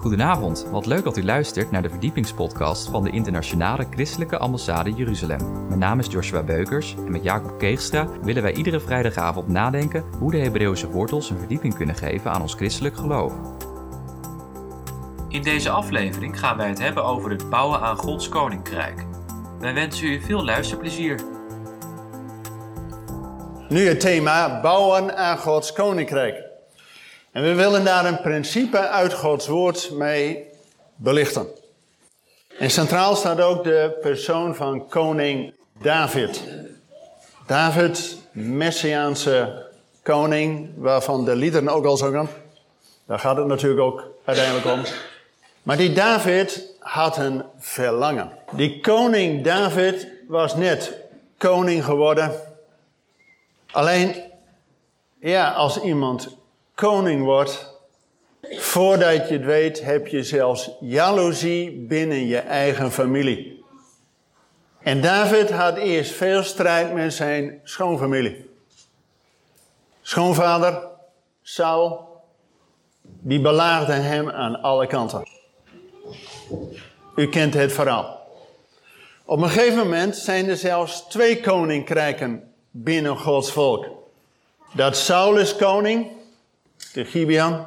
Goedenavond, 0.00 0.66
wat 0.70 0.86
leuk 0.86 1.04
dat 1.04 1.16
u 1.16 1.24
luistert 1.24 1.70
naar 1.70 1.82
de 1.82 1.90
verdiepingspodcast 1.90 2.88
van 2.88 3.04
de 3.04 3.10
Internationale 3.10 3.86
Christelijke 3.90 4.38
Ambassade 4.38 4.92
Jeruzalem. 4.92 5.66
Mijn 5.66 5.78
naam 5.78 5.98
is 5.98 6.06
Joshua 6.06 6.42
Beukers 6.42 6.94
en 6.96 7.10
met 7.10 7.22
Jacob 7.22 7.58
Keegstra 7.58 8.08
willen 8.22 8.42
wij 8.42 8.52
iedere 8.52 8.80
vrijdagavond 8.80 9.48
nadenken 9.48 10.04
hoe 10.18 10.30
de 10.30 10.38
Hebreeuwse 10.38 10.90
wortels 10.90 11.30
een 11.30 11.38
verdieping 11.38 11.74
kunnen 11.74 11.94
geven 11.94 12.30
aan 12.30 12.40
ons 12.40 12.54
christelijk 12.54 12.96
geloof. 12.96 13.32
In 15.28 15.42
deze 15.42 15.70
aflevering 15.70 16.38
gaan 16.38 16.56
wij 16.56 16.68
het 16.68 16.78
hebben 16.78 17.04
over 17.04 17.30
het 17.30 17.50
bouwen 17.50 17.80
aan 17.80 17.96
Gods 17.96 18.28
Koninkrijk. 18.28 19.06
Wij 19.58 19.74
wensen 19.74 20.06
u 20.06 20.20
veel 20.20 20.44
luisterplezier. 20.44 21.20
Nu 23.68 23.88
het 23.88 24.00
thema 24.00 24.60
bouwen 24.60 25.16
aan 25.16 25.38
Gods 25.38 25.72
Koninkrijk. 25.72 26.49
En 27.32 27.42
we 27.42 27.54
willen 27.54 27.84
daar 27.84 28.04
een 28.04 28.20
principe 28.20 28.78
uit 28.78 29.12
Gods 29.12 29.46
woord 29.46 29.90
mee 29.92 30.48
belichten. 30.96 31.46
En 32.58 32.70
centraal 32.70 33.16
staat 33.16 33.40
ook 33.40 33.64
de 33.64 33.98
persoon 34.00 34.54
van 34.54 34.88
koning 34.88 35.54
David. 35.82 36.42
David, 37.46 38.16
Messiaanse 38.32 39.66
koning, 40.02 40.70
waarvan 40.76 41.24
de 41.24 41.36
liederen 41.36 41.68
ook 41.68 41.84
al 41.84 41.96
zongen. 41.96 42.28
Daar 43.06 43.18
gaat 43.18 43.36
het 43.36 43.46
natuurlijk 43.46 43.80
ook 43.80 44.04
uiteindelijk 44.24 44.66
om. 44.66 44.82
Maar 45.62 45.76
die 45.76 45.92
David 45.92 46.74
had 46.78 47.16
een 47.16 47.44
verlangen. 47.58 48.32
Die 48.52 48.80
koning 48.80 49.44
David 49.44 50.08
was 50.28 50.54
net 50.56 50.94
koning 51.38 51.84
geworden. 51.84 52.32
Alleen, 53.70 54.14
ja, 55.20 55.52
als 55.52 55.80
iemand 55.80 56.36
koning 56.80 57.24
wordt, 57.24 57.78
voordat 58.42 59.28
je 59.28 59.34
het 59.34 59.44
weet, 59.44 59.82
heb 59.82 60.06
je 60.06 60.22
zelfs 60.22 60.70
jaloezie 60.80 61.70
binnen 61.70 62.26
je 62.26 62.38
eigen 62.38 62.92
familie. 62.92 63.64
En 64.82 65.00
David 65.00 65.50
had 65.50 65.76
eerst 65.76 66.12
veel 66.12 66.42
strijd 66.42 66.92
met 66.92 67.12
zijn 67.12 67.60
schoonfamilie. 67.64 68.50
Schoonvader, 70.02 70.86
Saul, 71.42 72.08
die 73.02 73.40
belaagde 73.40 73.92
hem 73.92 74.30
aan 74.30 74.62
alle 74.62 74.86
kanten. 74.86 75.28
U 77.16 77.28
kent 77.28 77.54
het 77.54 77.72
verhaal. 77.72 78.20
Op 79.24 79.40
een 79.40 79.48
gegeven 79.48 79.78
moment 79.78 80.16
zijn 80.16 80.48
er 80.48 80.56
zelfs 80.56 81.08
twee 81.08 81.40
koninkrijken 81.40 82.52
binnen 82.70 83.16
Gods 83.16 83.52
volk. 83.52 83.86
Dat 84.74 84.96
Saul 84.96 85.36
is 85.36 85.56
koning 85.56 86.18
de 86.92 87.04
Gibeon. 87.04 87.66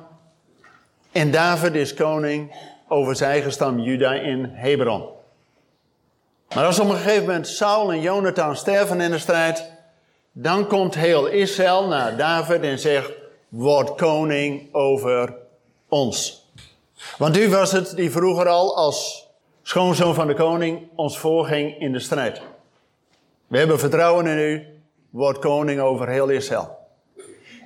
En 1.11 1.31
David 1.31 1.75
is 1.75 1.93
koning 1.93 2.55
over 2.87 3.15
zijn 3.15 3.31
eigen 3.31 3.51
stam 3.51 3.79
Juda 3.79 4.13
in 4.13 4.49
Hebron. 4.53 5.09
Maar 6.55 6.65
als 6.65 6.79
op 6.79 6.89
een 6.89 6.95
gegeven 6.95 7.25
moment 7.25 7.47
Saul 7.47 7.91
en 7.91 8.01
Jonathan 8.01 8.55
sterven 8.55 9.01
in 9.01 9.11
de 9.11 9.17
strijd, 9.17 9.71
dan 10.31 10.67
komt 10.67 10.95
heel 10.95 11.27
Israël 11.27 11.87
naar 11.87 12.17
David 12.17 12.61
en 12.61 12.79
zegt: 12.79 13.11
Word 13.49 13.95
koning 13.95 14.73
over 14.73 15.35
ons. 15.87 16.45
Want 17.17 17.37
u 17.37 17.49
was 17.49 17.71
het 17.71 17.95
die 17.95 18.11
vroeger 18.11 18.47
al 18.47 18.75
als 18.75 19.27
schoonzoon 19.61 20.13
van 20.13 20.27
de 20.27 20.33
koning 20.33 20.87
ons 20.95 21.17
voorging 21.17 21.79
in 21.79 21.91
de 21.91 21.99
strijd. 21.99 22.41
We 23.47 23.57
hebben 23.57 23.79
vertrouwen 23.79 24.27
in 24.27 24.37
u, 24.37 24.65
word 25.09 25.39
koning 25.39 25.79
over 25.79 26.09
heel 26.09 26.29
Israël. 26.29 26.82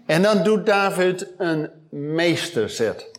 En 0.07 0.21
dan 0.21 0.43
doet 0.43 0.65
David 0.65 1.27
een 1.37 1.69
meesterzet. 1.89 3.11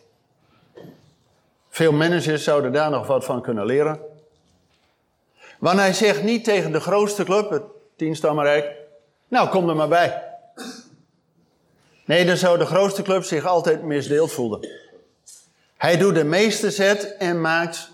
Veel 1.68 1.92
managers 1.92 2.44
zouden 2.44 2.72
daar 2.72 2.90
nog 2.90 3.06
wat 3.06 3.24
van 3.24 3.42
kunnen 3.42 3.66
leren. 3.66 4.00
Want 5.58 5.78
hij 5.78 5.92
zegt 5.92 6.22
niet 6.22 6.44
tegen 6.44 6.72
de 6.72 6.80
grootste 6.80 7.24
club, 7.24 7.50
het 7.50 7.62
tienstammenrijk, 7.96 8.76
nou 9.28 9.48
kom 9.48 9.68
er 9.68 9.76
maar 9.76 9.88
bij. 9.88 10.22
Nee, 12.04 12.26
dan 12.26 12.36
zou 12.36 12.58
de 12.58 12.66
grootste 12.66 13.02
club 13.02 13.22
zich 13.22 13.46
altijd 13.46 13.82
misdeeld 13.82 14.32
voelen. 14.32 14.68
Hij 15.76 15.96
doet 15.96 16.14
de 16.14 16.24
meesterzet 16.24 17.16
en 17.16 17.40
maakt 17.40 17.90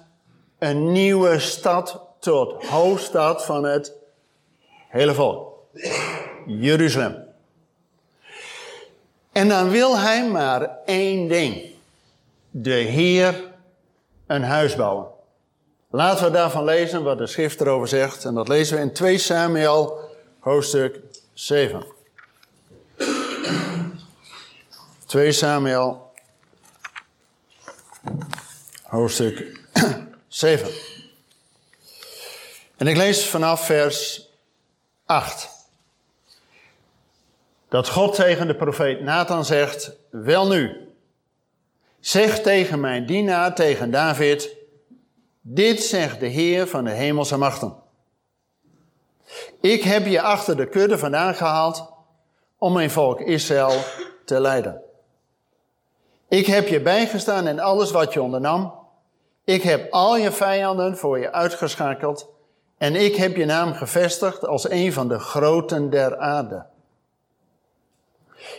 een 0.58 0.92
nieuwe 0.92 1.38
stad 1.38 2.00
tot 2.20 2.64
hoofdstad 2.64 3.44
van 3.44 3.64
het 3.64 3.92
hele 4.88 5.14
volk. 5.14 5.52
Jeruzalem. 6.46 7.23
En 9.34 9.48
dan 9.48 9.70
wil 9.70 9.98
hij 9.98 10.28
maar 10.28 10.78
één 10.84 11.28
ding. 11.28 11.70
De 12.50 12.70
Heer 12.70 13.52
een 14.26 14.42
huis 14.42 14.76
bouwen. 14.76 15.06
Laten 15.90 16.24
we 16.24 16.30
daarvan 16.30 16.64
lezen 16.64 17.02
wat 17.02 17.18
de 17.18 17.26
schrift 17.26 17.60
erover 17.60 17.88
zegt. 17.88 18.24
En 18.24 18.34
dat 18.34 18.48
lezen 18.48 18.76
we 18.76 18.82
in 18.82 18.92
2 18.92 19.18
Samuel 19.18 19.98
hoofdstuk 20.40 21.00
7. 21.32 21.84
2 25.06 25.32
Samuel 25.32 26.12
hoofdstuk 28.82 29.60
7. 30.28 30.70
En 32.76 32.86
ik 32.86 32.96
lees 32.96 33.26
vanaf 33.26 33.66
vers 33.66 34.28
8 35.04 35.53
dat 37.74 37.88
God 37.88 38.14
tegen 38.14 38.46
de 38.46 38.54
profeet 38.54 39.00
Nathan 39.00 39.44
zegt: 39.44 39.92
Wel 40.10 40.46
nu, 40.46 40.88
zeg 42.00 42.40
tegen 42.40 42.80
mijn 42.80 43.06
dienaar, 43.06 43.54
tegen 43.54 43.90
David: 43.90 44.56
Dit 45.40 45.82
zegt 45.82 46.20
de 46.20 46.26
Heer 46.26 46.66
van 46.66 46.84
de 46.84 46.90
hemelse 46.90 47.36
machten. 47.36 47.74
Ik 49.60 49.82
heb 49.82 50.06
je 50.06 50.20
achter 50.20 50.56
de 50.56 50.68
kudde 50.68 50.98
vandaan 50.98 51.34
gehaald 51.34 51.92
om 52.58 52.72
mijn 52.72 52.90
volk 52.90 53.20
Israël 53.20 53.80
te 54.24 54.40
leiden. 54.40 54.82
Ik 56.28 56.46
heb 56.46 56.68
je 56.68 56.80
bijgestaan 56.80 57.48
in 57.48 57.60
alles 57.60 57.90
wat 57.90 58.12
je 58.12 58.22
ondernam. 58.22 58.74
Ik 59.44 59.62
heb 59.62 59.92
al 59.92 60.16
je 60.16 60.32
vijanden 60.32 60.96
voor 60.96 61.18
je 61.18 61.32
uitgeschakeld. 61.32 62.28
En 62.78 62.94
ik 62.94 63.16
heb 63.16 63.36
je 63.36 63.44
naam 63.44 63.72
gevestigd 63.72 64.46
als 64.46 64.70
een 64.70 64.92
van 64.92 65.08
de 65.08 65.18
groten 65.18 65.90
der 65.90 66.18
aarde. 66.18 66.72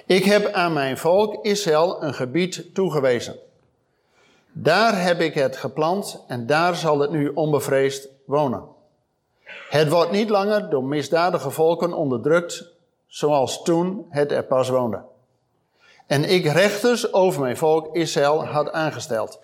Ik 0.05 0.23
heb 0.23 0.51
aan 0.51 0.73
mijn 0.73 0.97
volk 0.97 1.45
Israël 1.45 2.03
een 2.03 2.13
gebied 2.13 2.73
toegewezen. 2.73 3.35
Daar 4.51 5.01
heb 5.01 5.21
ik 5.21 5.33
het 5.33 5.57
geplant 5.57 6.23
en 6.27 6.45
daar 6.45 6.75
zal 6.75 6.99
het 6.99 7.11
nu 7.11 7.31
onbevreesd 7.33 8.07
wonen. 8.25 8.63
Het 9.69 9.89
wordt 9.89 10.11
niet 10.11 10.29
langer 10.29 10.69
door 10.69 10.83
misdadige 10.83 11.49
volken 11.49 11.93
onderdrukt, 11.93 12.65
zoals 13.07 13.63
toen 13.63 14.05
het 14.09 14.31
er 14.31 14.43
pas 14.43 14.69
woonde. 14.69 15.01
En 16.07 16.23
ik 16.23 16.45
rechters 16.45 17.13
over 17.13 17.41
mijn 17.41 17.57
volk 17.57 17.95
Israël 17.95 18.45
had 18.45 18.71
aangesteld. 18.71 19.39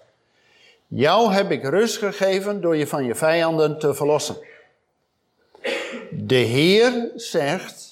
Jou 0.88 1.32
heb 1.32 1.52
ik 1.52 1.64
rust 1.64 1.98
gegeven 1.98 2.62
door 2.62 2.76
je 2.76 2.88
van 2.88 3.06
je 3.06 3.16
vijanden 3.16 3.80
te 3.80 3.94
verlossen. 3.94 4.36
De 6.12 6.36
Heer 6.36 7.12
zegt, 7.16 7.91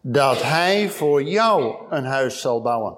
dat 0.00 0.42
hij 0.42 0.90
voor 0.90 1.22
jou 1.22 1.74
een 1.90 2.04
huis 2.04 2.40
zal 2.40 2.62
bouwen. 2.62 2.96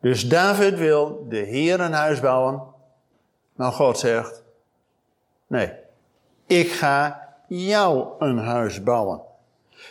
Dus 0.00 0.28
David 0.28 0.78
wil 0.78 1.26
de 1.28 1.36
Heer 1.36 1.80
een 1.80 1.92
huis 1.92 2.20
bouwen, 2.20 2.62
maar 3.54 3.72
God 3.72 3.98
zegt, 3.98 4.42
nee, 5.46 5.72
ik 6.46 6.70
ga 6.70 7.28
jou 7.48 8.06
een 8.18 8.38
huis 8.38 8.82
bouwen. 8.82 9.20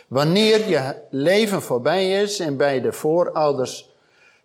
Wanneer 0.08 0.68
je 0.68 1.02
leven 1.10 1.62
voorbij 1.62 2.22
is 2.22 2.40
en 2.40 2.56
bij 2.56 2.80
de 2.80 2.92
voorouders 2.92 3.90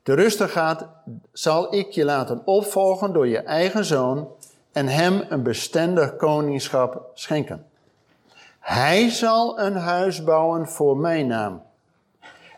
te 0.03 0.13
rusten 0.13 0.49
gaat, 0.49 0.87
zal 1.31 1.75
ik 1.75 1.91
je 1.91 2.05
laten 2.05 2.41
opvolgen 2.45 3.13
door 3.13 3.27
je 3.27 3.39
eigen 3.39 3.85
zoon 3.85 4.27
en 4.71 4.87
hem 4.87 5.25
een 5.29 5.43
bestendig 5.43 6.15
koningschap 6.15 7.09
schenken. 7.13 7.70
Hij 8.61 9.09
zal 9.09 9.59
een 9.59 9.75
huis 9.75 10.23
bouwen 10.23 10.67
voor 10.67 10.97
mijn 10.97 11.27
naam. 11.27 11.63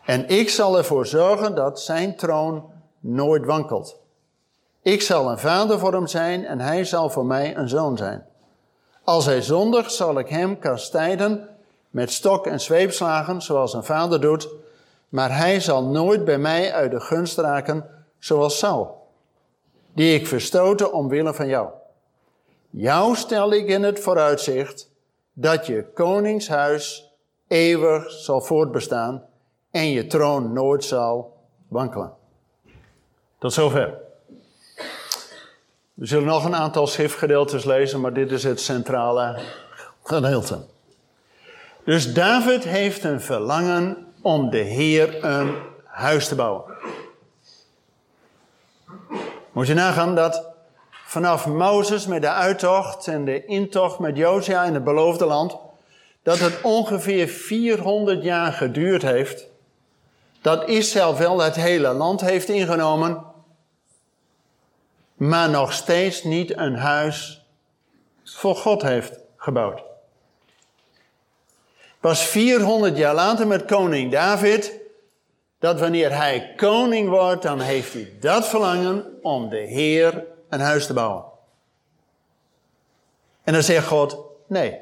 En 0.04 0.28
ik 0.28 0.50
zal 0.50 0.76
ervoor 0.76 1.06
zorgen 1.06 1.54
dat 1.54 1.80
zijn 1.80 2.16
troon 2.16 2.70
nooit 3.00 3.44
wankelt. 3.44 4.00
Ik 4.82 5.02
zal 5.02 5.30
een 5.30 5.38
vader 5.38 5.78
voor 5.78 5.92
hem 5.92 6.06
zijn 6.06 6.46
en 6.46 6.60
hij 6.60 6.84
zal 6.84 7.10
voor 7.10 7.26
mij 7.26 7.56
een 7.56 7.68
zoon 7.68 7.96
zijn. 7.96 8.26
Als 9.04 9.24
hij 9.24 9.42
zondigt, 9.42 9.92
zal 9.92 10.18
ik 10.18 10.28
hem 10.28 10.58
kastijden 10.58 11.48
met 11.90 12.12
stok 12.12 12.46
en 12.46 12.60
zweepslagen, 12.60 13.42
zoals 13.42 13.74
een 13.74 13.84
vader 13.84 14.20
doet. 14.20 14.48
Maar 15.08 15.36
hij 15.36 15.60
zal 15.60 15.84
nooit 15.84 16.24
bij 16.24 16.38
mij 16.38 16.72
uit 16.72 16.90
de 16.90 17.00
gunst 17.00 17.38
raken, 17.38 17.84
zoals 18.18 18.58
Saul, 18.58 19.08
die 19.94 20.14
ik 20.14 20.26
verstoten 20.26 20.92
omwille 20.92 21.34
van 21.34 21.46
jou. 21.46 21.68
Jou 22.70 23.16
stel 23.16 23.52
ik 23.52 23.68
in 23.68 23.82
het 23.82 24.00
vooruitzicht 24.00 24.92
dat 25.34 25.66
je 25.66 25.84
koningshuis 25.94 27.12
eeuwig 27.48 28.10
zal 28.10 28.40
voortbestaan 28.40 29.22
en 29.70 29.90
je 29.90 30.06
troon 30.06 30.52
nooit 30.52 30.84
zal 30.84 31.36
wankelen. 31.68 32.12
Tot 33.38 33.52
zover. 33.52 33.98
We 35.94 36.06
zullen 36.06 36.26
nog 36.26 36.44
een 36.44 36.56
aantal 36.56 36.86
schriftgedeeltes 36.86 37.64
lezen, 37.64 38.00
maar 38.00 38.12
dit 38.12 38.30
is 38.30 38.44
het 38.44 38.60
centrale 38.60 39.38
gedeelte. 40.02 40.58
Dus 41.84 42.14
David 42.14 42.64
heeft 42.64 43.04
een 43.04 43.20
verlangen 43.20 44.06
om 44.22 44.50
de 44.50 44.58
Heer 44.58 45.24
een 45.24 45.54
huis 45.84 46.28
te 46.28 46.34
bouwen. 46.34 46.64
Moet 49.52 49.66
je 49.66 49.74
nagaan 49.74 50.14
dat 50.14 50.53
vanaf 51.14 51.46
Mozes 51.46 52.06
met 52.06 52.22
de 52.22 52.30
uittocht 52.30 53.06
en 53.08 53.24
de 53.24 53.44
intocht 53.44 53.98
met 53.98 54.16
Josia 54.16 54.64
in 54.64 54.74
het 54.74 54.84
beloofde 54.84 55.24
land, 55.24 55.56
dat 56.22 56.38
het 56.38 56.60
ongeveer 56.62 57.28
400 57.28 58.22
jaar 58.22 58.52
geduurd 58.52 59.02
heeft, 59.02 59.46
dat 60.40 60.68
Israël 60.68 61.16
wel 61.16 61.40
het 61.40 61.54
hele 61.54 61.92
land 61.92 62.20
heeft 62.20 62.48
ingenomen, 62.48 63.22
maar 65.14 65.50
nog 65.50 65.72
steeds 65.72 66.22
niet 66.22 66.56
een 66.56 66.76
huis 66.76 67.46
voor 68.24 68.56
God 68.56 68.82
heeft 68.82 69.18
gebouwd. 69.36 69.82
Pas 72.00 72.22
400 72.22 72.96
jaar 72.96 73.14
later 73.14 73.46
met 73.46 73.64
koning 73.64 74.12
David, 74.12 74.80
dat 75.58 75.80
wanneer 75.80 76.16
hij 76.16 76.52
koning 76.56 77.08
wordt, 77.08 77.42
dan 77.42 77.60
heeft 77.60 77.92
hij 77.92 78.12
dat 78.20 78.48
verlangen 78.48 79.04
om 79.22 79.48
de 79.48 79.56
Heer 79.56 80.32
een 80.48 80.60
huis 80.60 80.86
te 80.86 80.92
bouwen. 80.92 81.24
En 83.42 83.52
dan 83.52 83.62
zegt 83.62 83.86
God, 83.86 84.18
nee. 84.46 84.80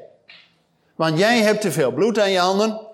Want 0.95 1.17
jij 1.17 1.41
hebt 1.41 1.61
te 1.61 1.71
veel 1.71 1.91
bloed 1.91 2.19
aan 2.19 2.31
je 2.31 2.39
handen, 2.39 2.87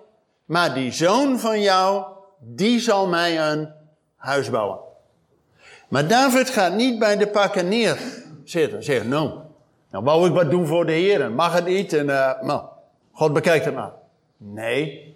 maar 0.45 0.73
die 0.73 0.91
zoon 0.91 1.39
van 1.39 1.61
jou, 1.61 2.05
die 2.39 2.79
zal 2.79 3.07
mij 3.07 3.51
een 3.51 3.71
huis 4.15 4.49
bouwen. 4.49 4.79
Maar 5.89 6.07
David 6.07 6.49
gaat 6.49 6.73
niet 6.73 6.99
bij 6.99 7.17
de 7.17 7.27
pakken 7.27 7.67
neerzitten. 7.67 8.83
Zegt, 8.83 9.05
nou, 9.05 9.31
nou 9.91 10.03
wou 10.03 10.27
ik 10.27 10.33
wat 10.33 10.49
doen 10.49 10.67
voor 10.67 10.85
de 10.85 10.91
Heer. 10.91 11.31
Mag 11.31 11.53
het 11.53 11.65
niet? 11.65 11.93
En, 11.93 12.07
uh, 12.07 12.41
nou, 12.41 12.63
God 13.11 13.33
bekijkt 13.33 13.65
het 13.65 13.75
maar. 13.75 13.91
Nee. 14.37 15.15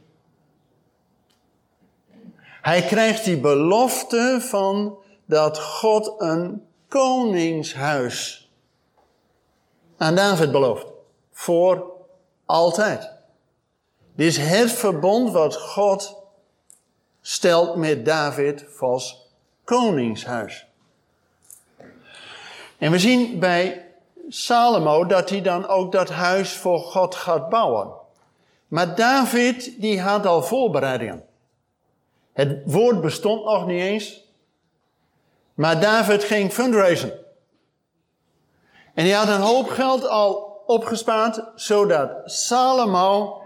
Hij 2.61 2.81
krijgt 2.81 3.25
die 3.25 3.39
belofte 3.39 4.37
van 4.41 4.97
dat 5.25 5.59
God 5.59 6.13
een 6.17 6.63
koningshuis 6.93 8.49
aan 9.97 10.15
David 10.15 10.51
belooft. 10.51 10.85
Voor 11.31 11.91
altijd. 12.45 13.11
Dit 14.15 14.27
is 14.27 14.37
het 14.37 14.71
verbond 14.71 15.31
wat 15.31 15.55
God 15.55 16.15
stelt 17.21 17.75
met 17.75 18.05
David 18.05 18.65
als 18.79 19.29
koningshuis. 19.63 20.65
En 22.77 22.91
we 22.91 22.99
zien 22.99 23.39
bij 23.39 23.85
Salomo 24.29 25.05
dat 25.05 25.29
hij 25.29 25.41
dan 25.41 25.67
ook 25.67 25.91
dat 25.91 26.09
huis 26.09 26.53
voor 26.57 26.79
God 26.79 27.15
gaat 27.15 27.49
bouwen. 27.49 27.91
Maar 28.67 28.95
David, 28.95 29.81
die 29.81 30.01
had 30.01 30.25
al 30.25 30.43
voorbereidingen. 30.43 31.25
Het 32.33 32.61
woord 32.65 33.01
bestond 33.01 33.43
nog 33.43 33.65
niet 33.65 33.81
eens. 33.81 34.22
Maar 35.53 35.79
David 35.79 36.23
ging 36.23 36.51
fundraisen. 36.51 37.13
En 38.93 39.05
hij 39.05 39.13
had 39.13 39.27
een 39.27 39.41
hoop 39.41 39.69
geld 39.69 40.07
al 40.07 40.63
opgespaard, 40.65 41.41
zodat 41.55 42.09
Salomo 42.25 43.41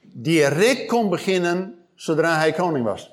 direct 0.00 0.86
kon 0.86 1.08
beginnen 1.08 1.86
zodra 1.94 2.36
hij 2.36 2.52
koning 2.52 2.84
was. 2.84 3.10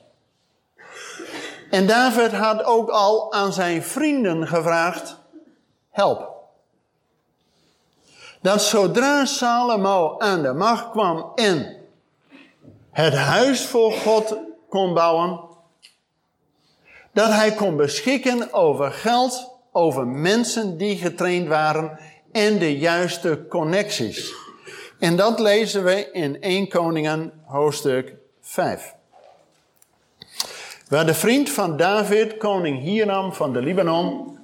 En 1.70 1.88
David 1.88 2.32
had 2.32 2.64
ook 2.64 2.90
al 2.90 3.34
aan 3.34 3.54
zijn 3.54 3.84
vrienden 3.84 4.48
gevraagd: 4.48 5.18
help. 5.90 6.32
Dat 8.42 8.62
zodra 8.62 9.26
Salomo 9.26 10.18
aan 10.18 10.42
de 10.42 10.54
macht 10.54 10.90
kwam 10.90 11.32
en 11.36 11.76
het 12.92 13.14
huis 13.14 13.66
voor 13.66 13.92
God 13.92 14.36
kon 14.70 14.94
bouwen, 14.94 15.40
dat 17.14 17.30
hij 17.30 17.54
kon 17.54 17.76
beschikken 17.76 18.54
over 18.54 18.92
geld, 18.92 19.52
over 19.72 20.08
mensen 20.08 20.78
die 20.78 20.98
getraind 20.98 21.48
waren 21.48 22.00
en 22.32 22.60
de 22.60 22.78
juiste 22.78 23.46
connecties. 23.50 24.34
En 25.00 25.16
dat 25.16 25.40
lezen 25.40 25.84
we 25.84 26.12
in 26.12 26.42
1 26.42 26.68
Koningen 26.68 27.34
hoofdstuk 27.46 28.14
5. 28.42 28.94
Waar 30.90 31.06
de 31.06 31.14
vriend 31.14 31.50
van 31.50 31.78
David, 31.78 32.38
koning 32.38 32.82
Hiram 32.82 33.34
van 33.34 33.54
de 33.54 33.62
Libanon, 33.62 34.38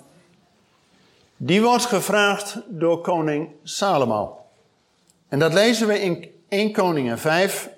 die 1.37 1.61
wordt 1.61 1.85
gevraagd 1.85 2.61
door 2.67 3.01
koning 3.01 3.49
Salomo. 3.63 4.37
En 5.27 5.39
dat 5.39 5.53
lezen 5.53 5.87
we 5.87 6.01
in 6.01 6.31
1 6.49 6.71
Koningen 6.71 7.19
5 7.19 7.69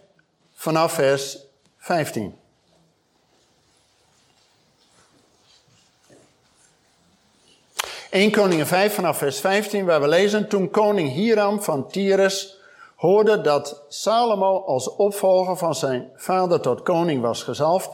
vanaf 0.53 0.93
vers 0.93 1.37
15. 1.77 2.40
1 8.11 8.31
Koningen 8.31 8.67
5 8.67 8.93
vanaf 8.93 9.17
vers 9.17 9.39
15, 9.39 9.85
waar 9.85 10.01
we 10.01 10.07
lezen, 10.07 10.47
toen 10.47 10.69
koning 10.69 11.11
Hiram 11.11 11.61
van 11.61 11.87
Tyrus 11.87 12.59
hoorde 12.95 13.41
dat 13.41 13.83
Salomo 13.87 14.63
als 14.65 14.95
opvolger 14.95 15.57
van 15.57 15.75
zijn 15.75 16.09
vader 16.15 16.59
tot 16.59 16.81
koning 16.83 17.21
was 17.21 17.43
gezalfd, 17.43 17.89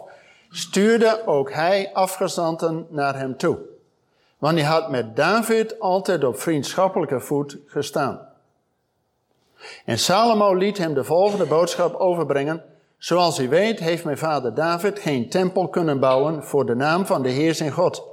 stuurde 0.49 1.21
ook 1.25 1.51
hij 1.51 1.89
afgezanten 1.93 2.87
naar 2.89 3.17
hem 3.17 3.37
toe. 3.37 3.57
Want 4.37 4.57
hij 4.57 4.67
had 4.67 4.89
met 4.89 5.15
David 5.15 5.79
altijd 5.79 6.23
op 6.23 6.39
vriendschappelijke 6.39 7.19
voet 7.19 7.57
gestaan. 7.67 8.27
En 9.85 9.99
Salomo 9.99 10.53
liet 10.53 10.77
hem 10.77 10.93
de 10.93 11.03
volgende 11.03 11.45
boodschap 11.45 11.95
overbrengen. 11.95 12.63
Zoals 12.97 13.39
u 13.39 13.49
weet 13.49 13.79
heeft 13.79 14.03
mijn 14.03 14.17
vader 14.17 14.53
David 14.53 14.99
geen 14.99 15.29
tempel 15.29 15.67
kunnen 15.67 15.99
bouwen 15.99 16.43
voor 16.43 16.65
de 16.65 16.75
naam 16.75 17.05
van 17.05 17.21
de 17.21 17.29
Heer 17.29 17.55
zijn 17.55 17.71
God 17.71 18.06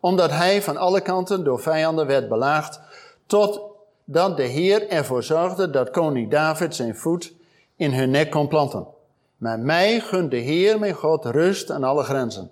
omdat 0.00 0.30
hij 0.30 0.62
van 0.62 0.76
alle 0.76 1.00
kanten 1.00 1.44
door 1.44 1.60
vijanden 1.60 2.06
werd 2.06 2.28
belaagd, 2.28 2.80
totdat 3.26 4.36
de 4.36 4.42
Heer 4.42 4.88
ervoor 4.88 5.22
zorgde 5.22 5.70
dat 5.70 5.90
koning 5.90 6.30
David 6.30 6.74
zijn 6.74 6.96
voet 6.96 7.32
in 7.76 7.92
hun 7.92 8.10
nek 8.10 8.30
kon 8.30 8.48
planten. 8.48 8.86
Maar 9.36 9.58
mij 9.58 10.00
gunt 10.00 10.30
de 10.30 10.36
Heer, 10.36 10.78
mijn 10.78 10.94
God, 10.94 11.24
rust 11.24 11.70
aan 11.70 11.84
alle 11.84 12.02
grenzen. 12.02 12.50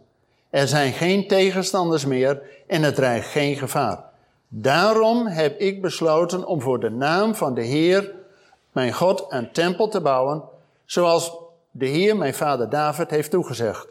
Er 0.50 0.68
zijn 0.68 0.92
geen 0.92 1.28
tegenstanders 1.28 2.04
meer 2.04 2.42
en 2.66 2.82
het 2.82 2.94
dreigt 2.94 3.28
geen 3.28 3.56
gevaar. 3.56 4.04
Daarom 4.48 5.26
heb 5.26 5.58
ik 5.58 5.82
besloten 5.82 6.46
om 6.46 6.60
voor 6.60 6.80
de 6.80 6.90
naam 6.90 7.34
van 7.34 7.54
de 7.54 7.62
Heer, 7.62 8.14
mijn 8.72 8.92
God, 8.92 9.24
een 9.28 9.52
tempel 9.52 9.88
te 9.88 10.00
bouwen, 10.00 10.42
zoals 10.84 11.32
de 11.70 11.86
Heer, 11.86 12.16
mijn 12.16 12.34
vader 12.34 12.70
David, 12.70 13.10
heeft 13.10 13.30
toegezegd. 13.30 13.86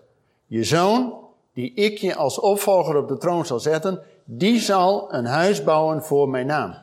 Je 0.48 0.64
zoon, 0.64 1.14
die 1.56 1.74
ik 1.74 1.98
je 1.98 2.16
als 2.16 2.40
opvolger 2.40 2.96
op 2.96 3.08
de 3.08 3.18
troon 3.18 3.46
zal 3.46 3.60
zetten, 3.60 4.04
die 4.24 4.60
zal 4.60 5.14
een 5.14 5.26
huis 5.26 5.64
bouwen 5.64 6.04
voor 6.04 6.30
mijn 6.30 6.46
naam. 6.46 6.76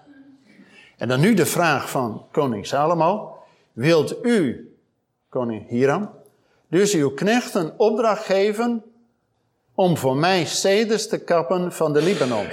En 0.96 1.08
dan 1.08 1.20
nu 1.20 1.34
de 1.34 1.46
vraag 1.46 1.90
van 1.90 2.26
koning 2.30 2.66
Salomo. 2.66 3.36
Wilt 3.72 4.24
u, 4.24 4.70
koning 5.28 5.68
Hiram, 5.68 6.10
dus 6.68 6.94
uw 6.94 7.10
knechten 7.10 7.74
opdracht 7.76 8.24
geven 8.24 8.82
om 9.74 9.96
voor 9.96 10.16
mij 10.16 10.44
ceders 10.44 11.08
te 11.08 11.18
kappen 11.18 11.72
van 11.72 11.92
de 11.92 12.02
Libanon? 12.02 12.46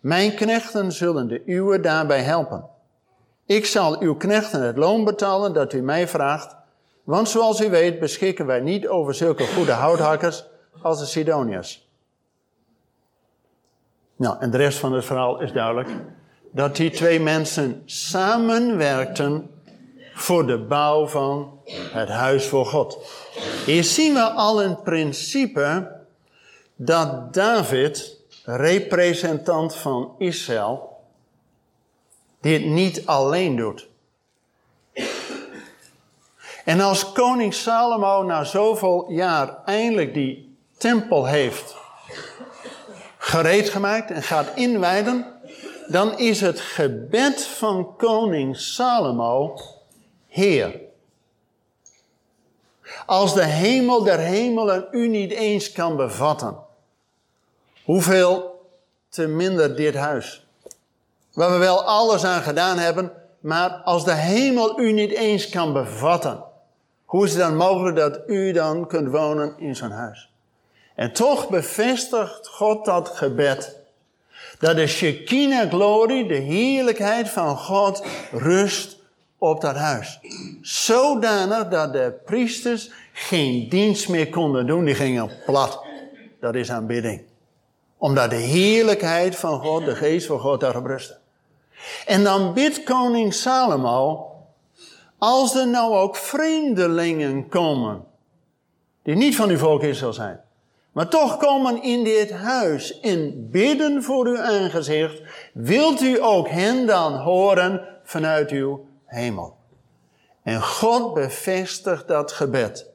Mijn 0.00 0.34
knechten 0.34 0.92
zullen 0.92 1.28
de 1.28 1.42
uwe 1.46 1.80
daarbij 1.80 2.22
helpen. 2.22 2.64
Ik 3.46 3.66
zal 3.66 4.00
uw 4.00 4.16
knechten 4.16 4.62
het 4.62 4.76
loon 4.76 5.04
betalen 5.04 5.52
dat 5.52 5.72
u 5.72 5.82
mij 5.82 6.08
vraagt, 6.08 6.56
want 7.04 7.28
zoals 7.28 7.60
u 7.60 7.70
weet 7.70 7.98
beschikken 7.98 8.46
wij 8.46 8.60
niet 8.60 8.88
over 8.88 9.14
zulke 9.14 9.46
goede 9.46 9.72
houthakkers 9.72 10.44
als 10.82 10.98
de 10.98 11.06
Sidoniërs. 11.06 11.88
Nou, 14.16 14.36
en 14.40 14.50
de 14.50 14.56
rest 14.56 14.78
van 14.78 14.92
het 14.92 15.04
verhaal 15.04 15.40
is 15.40 15.52
duidelijk. 15.52 15.88
Dat 16.52 16.76
die 16.76 16.90
twee 16.90 17.20
mensen 17.20 17.82
samenwerkten 17.84 19.50
voor 20.14 20.46
de 20.46 20.58
bouw 20.58 21.06
van 21.06 21.60
het 21.92 22.08
huis 22.08 22.46
voor 22.46 22.66
God. 22.66 22.98
Hier 23.66 23.84
zien 23.84 24.14
we 24.14 24.22
al 24.22 24.62
een 24.62 24.82
principe 24.82 25.96
dat 26.76 27.34
David, 27.34 28.16
representant 28.44 29.74
van 29.74 30.14
Israël, 30.18 31.00
dit 32.40 32.64
niet 32.64 33.06
alleen 33.06 33.56
doet. 33.56 33.88
En 36.64 36.80
als 36.80 37.12
koning 37.12 37.54
Salomo 37.54 38.22
na 38.22 38.44
zoveel 38.44 39.12
jaar 39.12 39.64
eindelijk 39.64 40.14
die 40.14 40.47
tempel 40.78 41.26
heeft 41.26 41.76
gereed 43.18 43.68
gemaakt 43.68 44.10
en 44.10 44.22
gaat 44.22 44.48
inwijden, 44.54 45.26
dan 45.86 46.18
is 46.18 46.40
het 46.40 46.60
gebed 46.60 47.44
van 47.44 47.96
koning 47.96 48.56
Salomo, 48.56 49.60
Heer. 50.28 50.80
Als 53.06 53.34
de 53.34 53.44
hemel 53.44 54.02
der 54.02 54.18
hemelen 54.18 54.88
u 54.90 55.08
niet 55.08 55.30
eens 55.30 55.72
kan 55.72 55.96
bevatten, 55.96 56.66
Hoeveel 57.88 58.66
te 59.08 59.26
minder 59.26 59.76
dit 59.76 59.94
huis. 59.94 60.46
Waar 61.32 61.50
we 61.50 61.56
wel 61.56 61.82
alles 61.82 62.24
aan 62.24 62.42
gedaan 62.42 62.78
hebben, 62.78 63.12
maar 63.40 63.70
als 63.70 64.04
de 64.04 64.14
hemel 64.14 64.80
u 64.80 64.92
niet 64.92 65.10
eens 65.10 65.48
kan 65.48 65.72
bevatten, 65.72 66.44
hoe 67.04 67.24
is 67.24 67.30
het 67.30 67.40
dan 67.40 67.56
mogelijk 67.56 67.96
dat 67.96 68.20
u 68.26 68.52
dan 68.52 68.86
kunt 68.86 69.10
wonen 69.10 69.54
in 69.58 69.76
zo'n 69.76 69.90
huis? 69.90 70.32
En 70.98 71.12
toch 71.12 71.48
bevestigt 71.48 72.48
God 72.48 72.84
dat 72.84 73.08
gebed. 73.08 73.76
Dat 74.58 74.76
de 74.76 74.86
Shekinah-glorie, 74.86 76.26
de 76.26 76.34
heerlijkheid 76.34 77.28
van 77.28 77.56
God, 77.56 78.04
rust 78.32 78.96
op 79.38 79.60
dat 79.60 79.76
huis. 79.76 80.20
Zodanig 80.60 81.68
dat 81.68 81.92
de 81.92 82.12
priesters 82.24 82.90
geen 83.12 83.68
dienst 83.68 84.08
meer 84.08 84.28
konden 84.28 84.66
doen, 84.66 84.84
die 84.84 84.94
gingen 84.94 85.30
plat. 85.46 85.84
Dat 86.40 86.54
is 86.54 86.70
aanbidding. 86.70 87.22
Omdat 87.96 88.30
de 88.30 88.36
heerlijkheid 88.36 89.36
van 89.36 89.60
God, 89.60 89.84
de 89.84 89.96
geest 89.96 90.26
van 90.26 90.40
God 90.40 90.60
daarop 90.60 90.86
rustte. 90.86 91.16
En 92.06 92.24
dan 92.24 92.54
bidt 92.54 92.82
koning 92.82 93.34
Salomo, 93.34 94.30
als 95.18 95.54
er 95.54 95.68
nou 95.68 95.94
ook 95.94 96.16
vreemdelingen 96.16 97.48
komen, 97.48 98.04
die 99.02 99.14
niet 99.14 99.36
van 99.36 99.48
uw 99.48 99.58
volk 99.58 99.82
Israël 99.82 100.12
zijn, 100.12 100.46
maar 100.98 101.08
toch 101.08 101.36
komen 101.36 101.82
in 101.82 102.04
dit 102.04 102.30
huis 102.30 103.00
en 103.00 103.50
bidden 103.50 104.02
voor 104.02 104.26
uw 104.26 104.38
aangezicht, 104.38 105.22
wilt 105.52 106.00
u 106.00 106.22
ook 106.22 106.48
hen 106.48 106.86
dan 106.86 107.16
horen 107.16 107.88
vanuit 108.02 108.50
uw 108.50 108.86
hemel. 109.04 109.56
En 110.42 110.62
God 110.62 111.14
bevestigt 111.14 112.08
dat 112.08 112.32
gebed. 112.32 112.86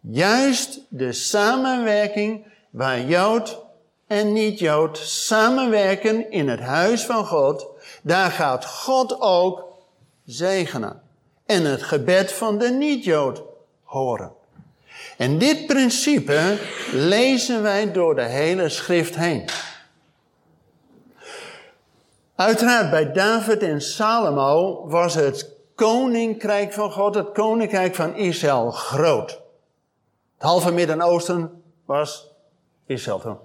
Juist 0.00 0.80
de 0.88 1.12
samenwerking 1.12 2.46
waar 2.70 3.00
Jood 3.00 3.58
en 4.06 4.32
niet-Jood 4.32 4.98
samenwerken 4.98 6.30
in 6.30 6.48
het 6.48 6.60
huis 6.60 7.04
van 7.04 7.26
God, 7.26 7.66
daar 8.02 8.30
gaat 8.30 8.64
God 8.66 9.20
ook 9.20 9.64
zegenen. 10.24 11.02
En 11.46 11.64
het 11.64 11.82
gebed 11.82 12.32
van 12.32 12.58
de 12.58 12.70
niet-Jood 12.70 13.42
horen. 13.82 14.32
En 15.18 15.38
dit 15.38 15.66
principe 15.66 16.58
lezen 16.92 17.62
wij 17.62 17.92
door 17.92 18.14
de 18.14 18.22
hele 18.22 18.68
schrift 18.68 19.16
heen. 19.16 19.44
Uiteraard 22.34 22.90
bij 22.90 23.12
David 23.12 23.62
en 23.62 23.80
Salomo 23.80 24.86
was 24.88 25.14
het 25.14 25.50
koninkrijk 25.74 26.72
van 26.72 26.92
God, 26.92 27.14
het 27.14 27.32
koninkrijk 27.32 27.94
van 27.94 28.14
Israël, 28.14 28.70
groot. 28.70 29.30
Het 30.34 30.42
halve 30.42 30.72
Midden-Oosten 30.72 31.62
was 31.84 32.26
Israël 32.86 33.18
toen. 33.18 33.38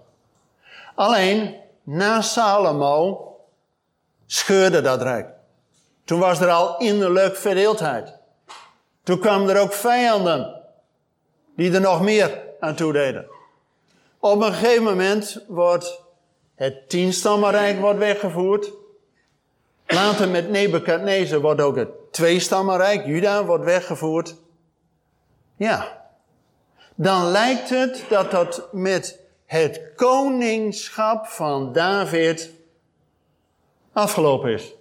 Alleen 0.95 1.55
na 1.83 2.21
Salomo 2.21 3.27
scheurde 4.25 4.81
dat 4.81 5.01
rijk. 5.01 5.27
Toen 6.05 6.19
was 6.19 6.39
er 6.39 6.49
al 6.49 6.77
innerlijk 6.77 7.35
verdeeldheid. 7.35 8.13
Toen 9.03 9.19
kwamen 9.19 9.55
er 9.55 9.61
ook 9.61 9.73
vijanden 9.73 10.62
die 11.55 11.73
er 11.73 11.81
nog 11.81 12.01
meer 12.01 12.41
aan 12.59 12.75
toededen. 12.75 13.27
Op 14.19 14.41
een 14.41 14.53
gegeven 14.53 14.83
moment 14.83 15.45
wordt 15.47 16.01
het 16.55 16.89
tienstammenrijk 16.89 17.79
wordt 17.79 17.99
weggevoerd. 17.99 18.71
Later 19.87 20.29
met 20.29 20.49
Nebukadnezar 20.49 21.39
wordt 21.39 21.61
ook 21.61 21.75
het 21.75 21.89
tweestammenrijk, 22.11 23.05
Juda, 23.05 23.45
wordt 23.45 23.63
weggevoerd. 23.63 24.35
Ja. 25.55 26.01
Dan 26.95 27.25
lijkt 27.25 27.69
het 27.69 28.05
dat 28.09 28.31
dat 28.31 28.67
met 28.71 29.19
het 29.45 29.81
koningschap 29.95 31.25
van 31.25 31.73
David 31.73 32.49
afgelopen 33.93 34.53
is. 34.53 34.73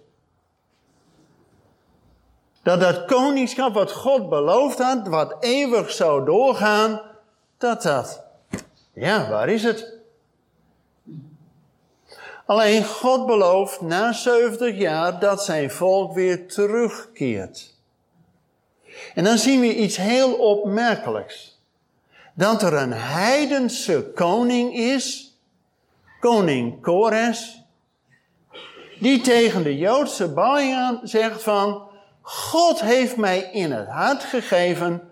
Dat 2.62 2.80
dat 2.80 3.04
koningschap 3.04 3.74
wat 3.74 3.92
God 3.92 4.28
beloofd 4.28 4.78
had, 4.78 5.08
wat 5.08 5.36
eeuwig 5.40 5.90
zou 5.90 6.24
doorgaan, 6.24 7.00
dat 7.58 7.82
dat, 7.82 8.24
ja, 8.92 9.28
waar 9.30 9.48
is 9.48 9.62
het? 9.62 10.00
Alleen 12.46 12.84
God 12.84 13.26
belooft 13.26 13.80
na 13.80 14.12
70 14.12 14.76
jaar 14.76 15.18
dat 15.18 15.44
zijn 15.44 15.70
volk 15.70 16.14
weer 16.14 16.48
terugkeert. 16.48 17.74
En 19.14 19.24
dan 19.24 19.38
zien 19.38 19.60
we 19.60 19.76
iets 19.76 19.96
heel 19.96 20.32
opmerkelijks. 20.32 21.60
Dat 22.34 22.62
er 22.62 22.74
een 22.74 22.92
heidense 22.92 24.10
koning 24.14 24.74
is, 24.74 25.36
koning 26.20 26.82
Kores, 26.82 27.62
die 29.00 29.20
tegen 29.20 29.62
de 29.62 29.78
Joodse 29.78 30.32
Baljan 30.32 31.00
zegt 31.02 31.42
van, 31.42 31.90
God 32.22 32.80
heeft 32.80 33.16
mij 33.16 33.38
in 33.52 33.72
het 33.72 33.88
hart 33.88 34.22
gegeven 34.22 35.02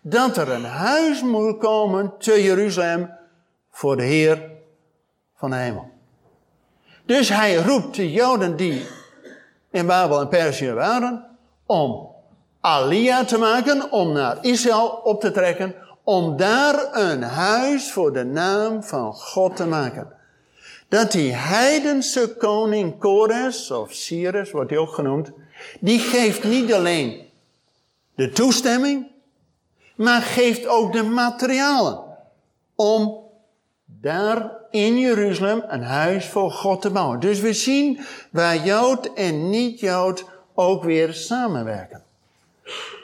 dat 0.00 0.36
er 0.36 0.50
een 0.50 0.64
huis 0.64 1.22
moet 1.22 1.58
komen 1.58 2.12
te 2.18 2.42
Jeruzalem 2.42 3.10
voor 3.70 3.96
de 3.96 4.02
Heer 4.02 4.50
van 5.36 5.50
de 5.50 5.56
hemel. 5.56 5.90
Dus 7.04 7.28
hij 7.28 7.56
roept 7.56 7.96
de 7.96 8.12
Joden 8.12 8.56
die 8.56 8.86
in 9.70 9.86
Babel 9.86 10.20
en 10.20 10.28
Perzië 10.28 10.72
waren 10.72 11.24
om 11.66 12.08
Alia 12.60 13.24
te 13.24 13.38
maken, 13.38 13.92
om 13.92 14.12
naar 14.12 14.38
Israël 14.40 15.00
op 15.04 15.20
te 15.20 15.30
trekken, 15.30 15.74
om 16.04 16.36
daar 16.36 16.88
een 16.92 17.22
huis 17.22 17.92
voor 17.92 18.12
de 18.12 18.24
naam 18.24 18.82
van 18.82 19.12
God 19.12 19.56
te 19.56 19.66
maken. 19.66 20.12
Dat 20.88 21.12
die 21.12 21.32
heidense 21.32 22.34
koning 22.38 22.98
Kores, 22.98 23.70
of 23.70 23.92
Cyrus 23.92 24.50
wordt 24.50 24.70
hij 24.70 24.78
ook 24.78 24.94
genoemd, 24.94 25.30
die 25.80 25.98
geeft 25.98 26.44
niet 26.44 26.72
alleen 26.72 27.28
de 28.14 28.30
toestemming, 28.30 29.06
maar 29.94 30.20
geeft 30.20 30.66
ook 30.66 30.92
de 30.92 31.02
materialen 31.02 32.00
om 32.74 33.24
daar 33.84 34.50
in 34.70 34.98
Jeruzalem 34.98 35.64
een 35.68 35.82
huis 35.82 36.26
voor 36.26 36.50
God 36.50 36.80
te 36.80 36.90
bouwen. 36.90 37.20
Dus 37.20 37.40
we 37.40 37.52
zien 37.52 38.00
waar 38.30 38.56
Jood 38.56 39.12
en 39.14 39.50
niet-Jood 39.50 40.24
ook 40.54 40.84
weer 40.84 41.14
samenwerken. 41.14 42.02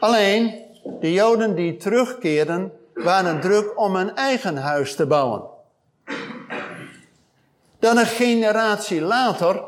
Alleen, 0.00 0.54
de 1.00 1.12
Joden 1.12 1.54
die 1.54 1.76
terugkeerden, 1.76 2.72
waren 2.94 3.40
druk 3.40 3.78
om 3.78 3.96
een 3.96 4.14
eigen 4.14 4.56
huis 4.56 4.94
te 4.94 5.06
bouwen. 5.06 5.42
Dan 7.78 7.98
een 7.98 8.06
generatie 8.06 9.00
later 9.00 9.64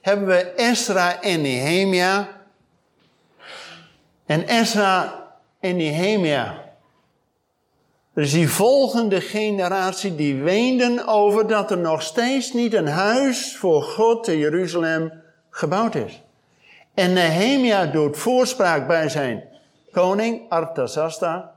hebben 0.00 0.26
we 0.26 0.52
Esra 0.56 1.22
en 1.22 1.40
Nehemia. 1.40 2.28
En 4.26 4.46
Esra 4.46 5.26
en 5.60 5.76
Nehemia 5.76 6.66
dus 8.18 8.32
die 8.32 8.48
volgende 8.48 9.20
generatie 9.20 10.14
die 10.14 10.42
weenden 10.42 11.06
over 11.06 11.46
dat 11.46 11.70
er 11.70 11.78
nog 11.78 12.02
steeds 12.02 12.52
niet 12.52 12.74
een 12.74 12.88
huis 12.88 13.56
voor 13.56 13.82
God 13.82 14.28
in 14.28 14.38
Jeruzalem 14.38 15.12
gebouwd 15.50 15.94
is. 15.94 16.22
En 16.94 17.12
Nehemia 17.12 17.86
doet 17.86 18.16
voorspraak 18.16 18.86
bij 18.86 19.08
zijn 19.08 19.44
koning 19.92 20.42
Artasasta. 20.48 21.52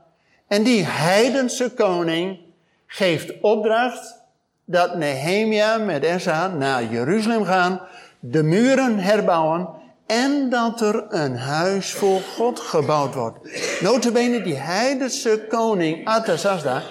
En 0.48 0.62
die 0.62 0.84
heidense 0.84 1.70
koning 1.70 2.38
geeft 2.86 3.40
opdracht 3.40 4.22
dat 4.64 4.96
Nehemia 4.96 5.78
met 5.78 6.04
Esa 6.04 6.48
naar 6.48 6.84
Jeruzalem 6.84 7.44
gaan, 7.44 7.80
de 8.24 8.42
muren 8.42 8.98
herbouwen 8.98 9.68
en 10.06 10.50
dat 10.50 10.80
er 10.80 11.04
een 11.08 11.36
huis 11.36 11.92
voor 11.92 12.20
God 12.20 12.60
gebouwd 12.60 13.14
wordt. 13.14 13.38
Notabene 13.80 14.42
die 14.42 14.54
heidense 14.54 15.46
koning 15.48 16.06
Artasasta 16.06 16.82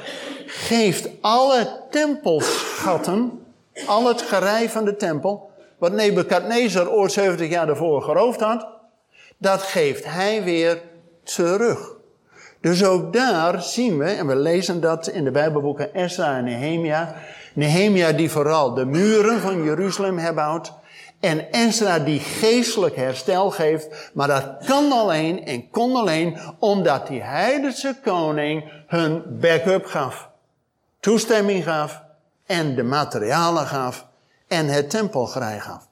geeft 0.46 1.10
alle 1.22 1.68
tempelschatten, 1.90 3.46
al 3.86 4.08
het 4.08 4.22
gerei 4.22 4.70
van 4.70 4.86
de 4.86 4.96
tempel, 4.96 5.50
wat 5.78 5.92
Nebukadnezar 5.92 6.90
ooit 6.90 7.12
70 7.12 7.50
jaar 7.50 7.66
daarvoor 7.66 8.02
geroofd 8.02 8.40
had, 8.40 8.68
dat 9.38 9.62
geeft 9.62 10.06
hij 10.06 10.44
weer 10.44 10.82
terug. 11.24 11.96
Dus 12.62 12.84
ook 12.84 13.14
daar 13.14 13.62
zien 13.62 13.98
we, 13.98 14.06
en 14.06 14.28
we 14.28 14.36
lezen 14.36 14.82
dat 14.82 15.08
in 15.08 15.24
de 15.24 15.32
Bijbelboeken 15.32 15.94
Esra 15.94 16.38
en 16.38 16.44
Nehemia, 16.44 17.16
Nehemia 17.54 18.12
die 18.12 18.32
vooral 18.32 18.74
de 18.74 18.86
muren 18.86 19.40
van 19.40 19.64
Jeruzalem 19.64 20.18
herbouwt, 20.18 20.80
en 21.22 21.48
Ezra 21.52 22.00
die 22.00 22.20
geestelijk 22.20 22.96
herstel 22.96 23.52
geeft, 23.52 24.12
maar 24.14 24.28
dat 24.28 24.66
kan 24.66 24.92
alleen 24.92 25.46
en 25.46 25.70
kon 25.70 25.96
alleen 25.96 26.38
omdat 26.60 27.08
die 27.08 27.22
heidense 27.22 28.00
koning 28.04 28.72
hun 28.88 29.40
backup 29.40 29.86
gaf. 29.86 30.30
Toestemming 31.00 31.64
gaf 31.64 32.02
en 32.46 32.76
de 32.76 32.84
materialen 32.84 33.66
gaf 33.66 34.06
en 34.48 34.68
het 34.68 34.90
tempelgerij 34.90 35.60
gaf. 35.60 35.88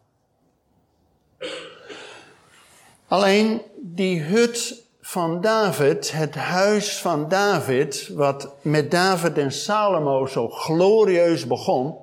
Alleen 3.08 3.62
die 3.76 4.22
hut 4.22 4.84
van 5.02 5.42
David, 5.42 6.12
het 6.12 6.36
huis 6.36 6.98
van 6.98 7.30
David, 7.30 8.10
wat 8.14 8.50
met 8.62 8.92
David 8.92 9.38
en 9.38 9.52
Salomo 9.52 10.26
zo 10.26 10.50
glorieus 10.50 11.48
begon, 11.48 11.96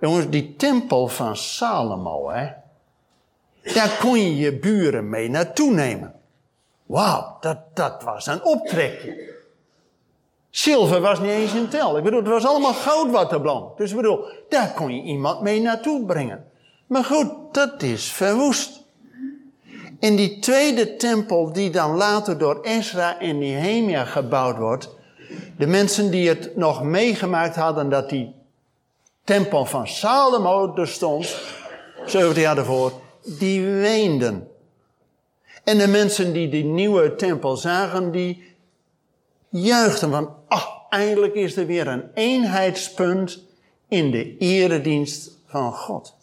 Jongens, 0.00 0.28
die 0.28 0.56
tempel 0.56 1.08
van 1.08 1.36
Salomo, 1.36 2.30
hè. 2.30 2.48
Daar 3.74 3.96
kon 4.00 4.20
je 4.20 4.36
je 4.36 4.58
buren 4.58 5.08
mee 5.08 5.30
naartoe 5.30 5.72
nemen. 5.72 6.14
Wauw, 6.86 7.36
dat, 7.40 7.58
dat 7.74 8.02
was 8.02 8.26
een 8.26 8.44
optrekje. 8.44 9.38
Zilver 10.50 11.00
was 11.00 11.20
niet 11.20 11.30
eens 11.30 11.54
in 11.54 11.68
tel. 11.68 11.96
Ik 11.96 12.04
bedoel, 12.04 12.18
het 12.18 12.28
was 12.28 12.46
allemaal 12.46 12.72
goud 12.72 13.10
wat 13.10 13.32
er. 13.32 13.42
Dus 13.76 13.90
ik 13.90 13.96
bedoel, 13.96 14.24
daar 14.48 14.72
kon 14.72 14.94
je 14.94 15.02
iemand 15.02 15.40
mee 15.40 15.60
naartoe 15.60 16.04
brengen. 16.04 16.44
Maar 16.86 17.04
goed, 17.04 17.30
dat 17.52 17.82
is 17.82 18.12
verwoest. 18.12 18.82
In 19.98 20.16
die 20.16 20.38
tweede 20.38 20.96
tempel 20.96 21.52
die 21.52 21.70
dan 21.70 21.96
later 21.96 22.38
door 22.38 22.60
Ezra 22.62 23.18
en 23.18 23.38
Nehemia 23.38 24.04
gebouwd 24.04 24.56
wordt, 24.56 24.88
de 25.56 25.66
mensen 25.66 26.10
die 26.10 26.28
het 26.28 26.56
nog 26.56 26.82
meegemaakt 26.82 27.56
hadden 27.56 27.88
dat 27.88 28.08
die 28.08 28.34
tempel 29.30 29.64
van 29.64 29.88
Salomo 29.88 30.74
er 30.76 30.88
stond, 30.88 31.36
70 32.06 32.42
jaar 32.42 32.54
daarvoor, 32.54 32.92
die 33.22 33.64
weenden. 33.66 34.48
En 35.64 35.78
de 35.78 35.86
mensen 35.88 36.32
die 36.32 36.48
die 36.48 36.64
nieuwe 36.64 37.14
tempel 37.14 37.56
zagen, 37.56 38.10
die 38.10 38.56
juichten 39.48 40.10
van, 40.10 40.34
ah, 40.48 40.66
eindelijk 40.88 41.34
is 41.34 41.56
er 41.56 41.66
weer 41.66 41.86
een 41.86 42.10
eenheidspunt 42.14 43.44
in 43.88 44.10
de 44.10 44.36
eredienst 44.38 45.30
van 45.46 45.72
God. 45.72 46.14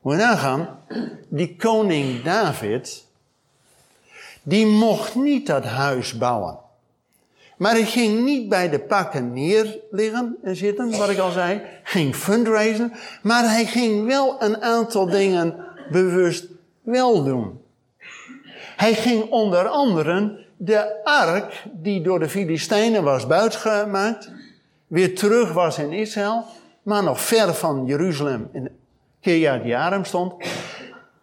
Moet 0.00 0.12
je 0.12 0.18
nagaan, 0.18 0.78
die 1.28 1.56
koning 1.56 2.22
David, 2.22 3.06
die 4.42 4.66
mocht 4.66 5.14
niet 5.14 5.46
dat 5.46 5.64
huis 5.64 6.18
bouwen. 6.18 6.61
Maar 7.56 7.72
hij 7.72 7.84
ging 7.84 8.24
niet 8.24 8.48
bij 8.48 8.70
de 8.70 8.78
pakken 8.78 9.32
neer 9.32 9.78
liggen 9.90 10.36
en 10.42 10.56
zitten, 10.56 10.96
wat 10.96 11.08
ik 11.08 11.18
al 11.18 11.30
zei. 11.30 11.62
Ging 11.82 12.16
fundraisen. 12.16 12.92
Maar 13.22 13.44
hij 13.44 13.64
ging 13.64 14.06
wel 14.06 14.42
een 14.42 14.62
aantal 14.62 15.06
dingen 15.06 15.54
bewust 15.90 16.46
wel 16.82 17.24
doen. 17.24 17.60
Hij 18.76 18.94
ging 18.94 19.30
onder 19.30 19.68
andere 19.68 20.40
de 20.56 21.04
ark 21.04 21.64
die 21.72 22.02
door 22.02 22.18
de 22.18 22.28
Filistijnen 22.28 23.04
was 23.04 23.26
buitgemaakt, 23.26 24.30
weer 24.86 25.14
terug 25.14 25.52
was 25.52 25.78
in 25.78 25.92
Israël, 25.92 26.44
maar 26.82 27.02
nog 27.02 27.20
ver 27.20 27.54
van 27.54 27.86
Jeruzalem 27.86 28.48
in 28.52 28.70
Kirjat 29.20 29.64
Jearim 29.64 30.04
stond. 30.04 30.34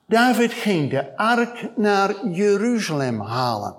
David 0.07 0.53
ging 0.53 0.89
de 0.89 1.17
ark 1.17 1.69
naar 1.75 2.27
Jeruzalem 2.27 3.21
halen. 3.21 3.75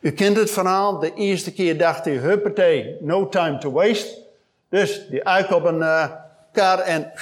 U 0.00 0.10
kent 0.10 0.36
het 0.36 0.50
verhaal. 0.50 0.98
De 0.98 1.14
eerste 1.14 1.52
keer 1.52 1.78
dacht 1.78 2.04
hij, 2.04 2.14
huppatee, 2.14 2.96
no 3.00 3.28
time 3.28 3.58
to 3.58 3.70
waste. 3.70 4.24
Dus 4.68 5.08
die 5.08 5.24
ark 5.24 5.50
op 5.50 5.64
een 5.64 5.78
uh, 5.78 6.10
kar 6.52 6.78
en... 6.78 7.12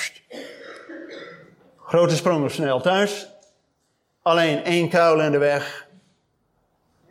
Grote 1.85 2.17
sprong 2.17 2.51
snel 2.51 2.81
thuis. 2.81 3.29
Alleen 4.23 4.65
één 4.65 4.89
kuil 4.89 5.21
in 5.21 5.31
de 5.31 5.39
weg. 5.39 5.87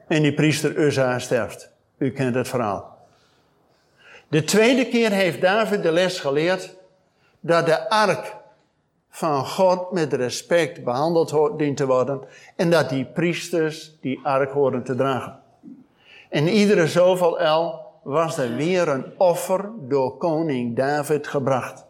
En 0.07 0.21
die 0.21 0.33
priester 0.33 0.77
Uzza 0.77 1.19
sterft. 1.19 1.69
U 1.97 2.11
kent 2.11 2.35
het 2.35 2.47
verhaal. 2.47 2.97
De 4.27 4.43
tweede 4.43 4.87
keer 4.87 5.11
heeft 5.11 5.41
David 5.41 5.83
de 5.83 5.91
les 5.91 6.19
geleerd 6.19 6.75
dat 7.39 7.65
de 7.65 7.89
ark 7.89 8.35
van 9.09 9.45
God 9.45 9.91
met 9.91 10.13
respect 10.13 10.83
behandeld 10.83 11.57
dient 11.57 11.77
te 11.77 11.85
worden 11.85 12.21
en 12.55 12.69
dat 12.69 12.89
die 12.89 13.05
priesters 13.05 13.97
die 14.01 14.19
ark 14.23 14.51
horen 14.51 14.83
te 14.83 14.95
dragen. 14.95 15.42
En 16.33 16.47
iedere 16.47 16.87
zoveel 16.87 17.39
el 17.39 17.81
was 18.03 18.37
er 18.37 18.55
weer 18.55 18.87
een 18.87 19.05
offer 19.17 19.69
door 19.79 20.17
koning 20.17 20.75
David 20.75 21.27
gebracht. 21.27 21.85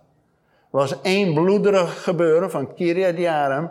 was 0.70 1.02
één 1.02 1.34
bloederig 1.34 2.04
gebeuren 2.04 2.52
van 2.52 2.74
Kiryat 2.74 3.18
Jearim 3.18 3.70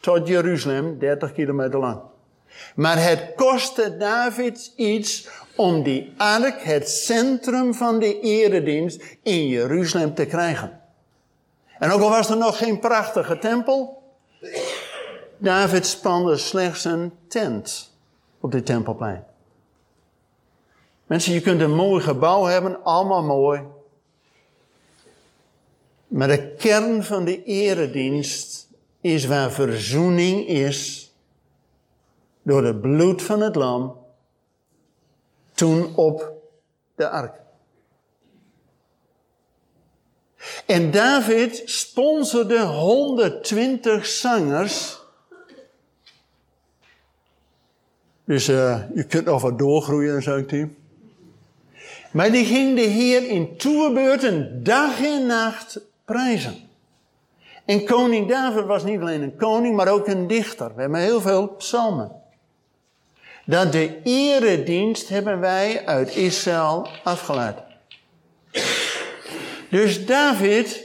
tot 0.00 0.28
Jeruzalem, 0.28 0.98
30 0.98 1.32
kilometer 1.32 1.78
lang. 1.78 2.00
Maar 2.74 3.02
het 3.02 3.32
kostte 3.36 3.96
David 3.96 4.72
iets 4.76 5.28
om 5.56 5.82
die 5.82 6.14
ark, 6.16 6.62
het 6.62 6.88
centrum 6.88 7.74
van 7.74 7.98
de 7.98 8.20
eredienst, 8.20 9.18
in 9.22 9.48
Jeruzalem 9.48 10.14
te 10.14 10.26
krijgen. 10.26 10.80
En 11.78 11.90
ook 11.90 12.00
al 12.00 12.10
was 12.10 12.30
er 12.30 12.36
nog 12.36 12.58
geen 12.58 12.78
prachtige 12.78 13.38
tempel, 13.38 14.02
David 15.38 15.86
spande 15.86 16.36
slechts 16.36 16.84
een 16.84 17.12
tent 17.28 17.92
op 18.40 18.52
dit 18.52 18.66
tempelplein. 18.66 19.32
Mensen, 21.14 21.32
je 21.32 21.40
kunt 21.40 21.60
een 21.60 21.74
mooi 21.74 22.02
gebouw 22.02 22.44
hebben, 22.44 22.82
allemaal 22.82 23.22
mooi. 23.22 23.62
Maar 26.06 26.28
de 26.28 26.54
kern 26.54 27.04
van 27.04 27.24
de 27.24 27.44
eredienst 27.44 28.68
is 29.00 29.26
waar 29.26 29.52
verzoening 29.52 30.46
is 30.46 31.12
door 32.42 32.64
het 32.64 32.80
bloed 32.80 33.22
van 33.22 33.40
het 33.40 33.54
lam 33.54 33.96
toen 35.52 35.96
op 35.96 36.32
de 36.94 37.08
ark. 37.08 37.40
En 40.66 40.90
David 40.90 41.62
sponsorde 41.64 42.60
120 42.60 44.06
zangers. 44.06 45.00
Dus 48.24 48.48
uh, 48.48 48.82
je 48.94 49.04
kunt 49.04 49.24
nog 49.24 49.42
wat 49.42 49.58
doorgroeien, 49.58 50.22
zou 50.22 50.38
ik 50.38 50.48
die. 50.48 50.82
Maar 52.14 52.30
die 52.30 52.44
ging 52.44 52.76
de 52.76 52.82
Heer 52.82 53.28
in 53.28 53.56
toerbeurten 53.56 54.64
dag 54.64 55.02
en 55.02 55.26
nacht 55.26 55.80
prijzen. 56.04 56.54
En 57.64 57.84
koning 57.84 58.28
David 58.28 58.64
was 58.64 58.84
niet 58.84 59.00
alleen 59.00 59.22
een 59.22 59.36
koning, 59.36 59.76
maar 59.76 59.88
ook 59.88 60.06
een 60.06 60.26
dichter. 60.26 60.74
We 60.74 60.80
hebben 60.80 61.00
heel 61.00 61.20
veel 61.20 61.48
psalmen. 61.48 62.12
Dat 63.46 63.72
de 63.72 64.00
eredienst 64.02 65.08
hebben 65.08 65.40
wij 65.40 65.86
uit 65.86 66.16
Israël 66.16 66.88
afgeleid. 67.04 67.56
Dus 69.70 70.06
David, 70.06 70.82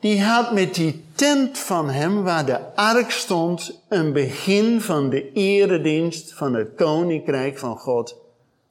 die 0.00 0.22
had 0.22 0.52
met 0.52 0.74
die 0.74 1.04
tent 1.14 1.58
van 1.58 1.90
hem, 1.90 2.22
waar 2.22 2.46
de 2.46 2.74
ark 2.74 3.10
stond, 3.10 3.80
een 3.88 4.12
begin 4.12 4.80
van 4.80 5.10
de 5.10 5.32
eredienst 5.32 6.32
van 6.32 6.54
het 6.54 6.74
koninkrijk 6.76 7.58
van 7.58 7.78
God, 7.78 8.16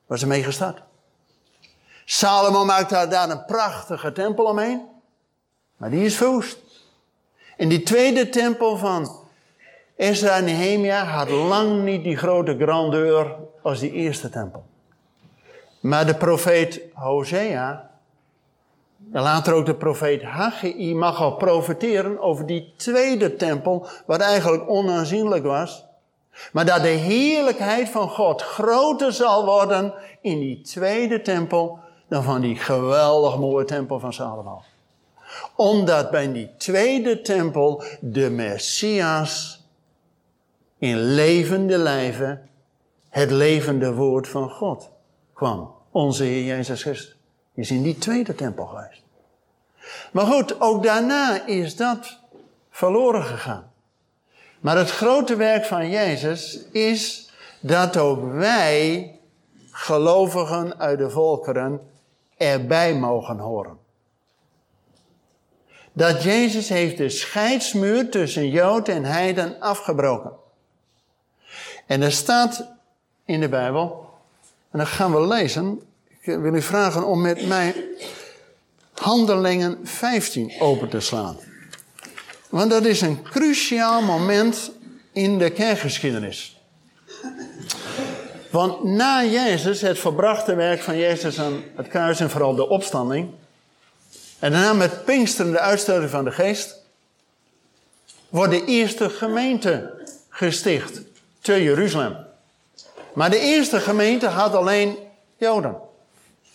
was 0.06 0.22
ermee 0.22 0.44
gestart. 0.44 0.90
Salomo 2.06 2.66
maakte 2.66 3.08
daar 3.10 3.30
een 3.30 3.46
prachtige 3.46 4.12
tempel 4.12 4.46
omheen. 4.46 4.82
Maar 5.78 5.90
die 5.90 6.06
is 6.06 6.16
verwoest. 6.16 6.60
En 7.58 7.70
die 7.70 7.84
tweede 7.84 8.30
tempel 8.30 8.78
van 8.78 9.20
Ezra 9.96 10.36
en 10.36 10.44
Nehemia 10.44 11.04
had 11.04 11.30
lang 11.30 11.84
niet 11.84 12.04
die 12.04 12.18
grote 12.18 12.58
grandeur 12.60 13.36
als 13.62 13.80
die 13.80 13.92
eerste 13.92 14.30
tempel. 14.30 14.64
Maar 15.80 16.06
de 16.06 16.16
profeet 16.16 16.82
Hosea 16.94 17.92
en 19.12 19.22
later 19.22 19.54
ook 19.54 19.66
de 19.66 19.76
profeet 19.76 20.24
Haggai 20.24 20.96
mag 20.96 21.22
al 21.22 21.36
profeteren 21.36 22.20
over 22.20 22.46
die 22.46 22.74
tweede 22.78 23.36
tempel, 23.36 23.88
wat 24.06 24.20
eigenlijk 24.20 24.70
onaanzienlijk 24.70 25.44
was. 25.44 25.86
Maar 26.52 26.66
dat 26.66 26.82
de 26.82 26.88
heerlijkheid 26.88 27.90
van 27.90 28.10
God 28.10 28.42
groter 28.42 29.14
zal 29.14 29.46
worden 29.46 29.94
in 30.22 30.40
die 30.40 30.62
tweede 30.62 31.22
tempel 31.22 31.80
dan 32.12 32.24
van 32.24 32.42
die 32.42 32.56
geweldig 32.56 33.38
mooie 33.38 33.66
tempel 33.66 34.00
van 34.00 34.14
Salomo. 34.14 34.62
Omdat 35.56 36.12
bij 36.12 36.32
die 36.32 36.50
tweede 36.58 37.22
tempel 37.22 37.84
de 38.00 38.30
Messias 38.30 39.64
in 40.78 40.98
levende 40.98 41.78
lijven 41.78 42.50
het 43.10 43.32
levende 43.32 43.94
woord 43.94 44.28
van 44.28 44.50
God 44.50 44.90
kwam. 45.34 45.74
Onze 45.92 46.24
Heer 46.24 46.44
Jezus 46.44 46.82
Christus 46.82 47.16
is 47.54 47.72
in 47.72 47.84
die 47.84 47.98
tweede 47.98 48.36
tempel 48.36 48.66
geweest. 48.66 49.02
Maar 50.12 50.26
goed, 50.26 50.62
ook 50.62 50.84
daarna 50.84 51.46
is 51.46 51.76
dat 51.76 52.18
verloren 52.70 53.24
gegaan. 53.24 53.72
Maar 54.60 54.78
het 54.78 54.92
grote 54.92 55.36
werk 55.36 55.66
van 55.66 55.90
Jezus 55.90 56.60
is 56.72 57.30
dat 57.60 57.98
ook 57.98 58.32
wij, 58.32 59.16
gelovigen 59.72 60.80
uit 60.80 60.98
de 60.98 61.10
volkeren, 61.10 61.90
erbij 62.42 62.96
mogen 62.96 63.38
horen. 63.38 63.78
Dat 65.94 66.24
Jezus 66.24 66.70
heeft 66.70 66.98
de 66.98 67.10
scheidsmuur 67.10 68.10
tussen 68.10 68.50
Jood 68.50 68.88
en 68.88 69.04
Heiden 69.04 69.60
afgebroken. 69.60 70.32
En 71.86 72.02
er 72.02 72.12
staat 72.12 72.68
in 73.26 73.40
de 73.40 73.50
Bijbel, 73.50 74.10
en 74.72 74.80
dat 74.80 74.88
gaan 74.88 75.14
we 75.14 75.28
lezen. 75.28 75.82
Ik 76.08 76.38
wil 76.38 76.54
u 76.54 76.62
vragen 76.62 77.06
om 77.06 77.22
met 77.22 77.48
mij 77.48 77.86
Handelingen 78.94 79.80
15 79.84 80.54
open 80.60 80.90
te 80.90 81.00
slaan. 81.00 81.38
Want 82.50 82.72
dat 82.72 82.86
is 82.86 83.02
een 83.02 83.22
cruciaal 83.22 84.02
moment 84.02 84.72
in 85.12 85.38
de 85.38 85.50
kerkgeschiedenis. 85.50 86.61
Want 88.52 88.84
na 88.84 89.24
Jezus, 89.24 89.82
het 89.82 90.00
verbrachte 90.00 90.56
werk 90.56 90.82
van 90.82 90.98
Jezus 90.98 91.40
aan 91.40 91.64
het 91.76 91.88
kruis 91.88 92.20
en 92.20 92.30
vooral 92.30 92.56
de 92.56 92.68
opstanding, 92.68 93.30
En 94.40 94.52
daarna 94.52 94.74
met 94.74 95.06
Pinksteren, 95.06 95.52
de 95.52 95.60
uitstorting 95.60 96.10
van 96.10 96.24
de 96.24 96.32
geest, 96.32 96.76
wordt 98.30 98.52
de 98.52 98.66
eerste 98.66 99.10
gemeente 99.10 100.04
gesticht 100.30 101.02
te 101.42 101.64
Jeruzalem. 101.64 102.18
Maar 103.14 103.30
de 103.30 103.40
eerste 103.40 103.80
gemeente 103.80 104.28
had 104.28 104.56
alleen 104.56 104.98
Joden. 105.38 105.78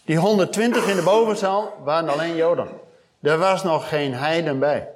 Die 0.04 0.16
120 0.16 0.88
in 0.88 0.96
de 0.96 1.02
bovenzaal 1.02 1.74
waren 1.84 2.08
alleen 2.08 2.36
Joden. 2.36 2.68
Er 3.20 3.38
was 3.38 3.62
nog 3.62 3.88
geen 3.88 4.14
heiden 4.14 4.58
bij. 4.58 4.88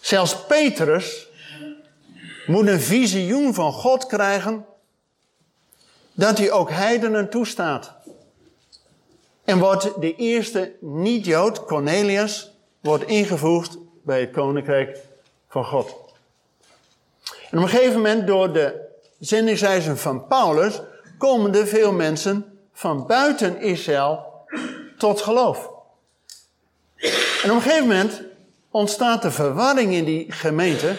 Zelfs 0.00 0.36
Petrus 0.46 1.26
moet 2.46 2.66
een 2.66 2.80
visioen 2.80 3.54
van 3.54 3.72
God 3.72 4.06
krijgen 4.06 4.66
dat 6.18 6.38
hij 6.38 6.50
ook 6.50 6.70
heidenen 6.70 7.30
toestaat. 7.30 7.92
En 9.44 9.58
wordt 9.58 10.00
de 10.00 10.14
eerste 10.14 10.72
niet-Jood, 10.80 11.64
Cornelius, 11.64 12.50
wordt 12.80 13.04
ingevoegd 13.04 13.78
bij 14.02 14.20
het 14.20 14.30
koninkrijk 14.30 14.98
van 15.48 15.64
God. 15.64 15.94
En 17.50 17.58
op 17.58 17.64
een 17.64 17.68
gegeven 17.68 17.94
moment, 17.94 18.26
door 18.26 18.52
de 18.52 18.86
zendingsreizen 19.18 19.98
van 19.98 20.26
Paulus, 20.26 20.80
komen 21.18 21.54
er 21.54 21.66
veel 21.66 21.92
mensen 21.92 22.58
van 22.72 23.06
buiten 23.06 23.60
Israël 23.60 24.44
tot 24.96 25.20
geloof. 25.20 25.70
En 27.42 27.50
op 27.50 27.56
een 27.56 27.62
gegeven 27.62 27.86
moment 27.86 28.22
ontstaat 28.70 29.22
de 29.22 29.30
verwarring 29.30 29.92
in 29.92 30.04
die 30.04 30.32
gemeente, 30.32 30.96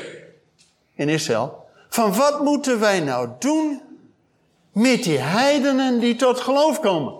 in 0.95 1.09
Israël, 1.09 1.65
van 1.89 2.15
wat 2.15 2.43
moeten 2.43 2.79
wij 2.79 2.99
nou 2.99 3.29
doen 3.39 3.87
met 4.79 5.03
die 5.03 5.17
heidenen 5.17 5.99
die 5.99 6.15
tot 6.15 6.39
geloof 6.39 6.79
komen? 6.79 7.13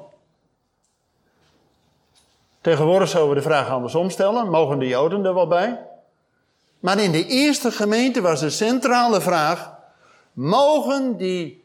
Tegenwoordig 2.62 3.10
zouden 3.10 3.36
we 3.36 3.41
de 3.41 3.48
vraag 3.48 3.69
andersom 3.69 4.10
stellen, 4.10 4.50
mogen 4.50 4.80
de 4.80 4.88
Joden 4.88 5.26
er 5.26 5.34
wel 5.34 5.48
bij? 5.48 5.88
Maar 6.80 7.00
in 7.00 7.12
de 7.12 7.26
eerste 7.26 7.72
gemeente 7.72 8.22
was 8.22 8.39
de 8.39 8.50
centrale 8.50 9.22
vraag, 9.22 9.74
mogen 10.34 11.17
die 11.17 11.63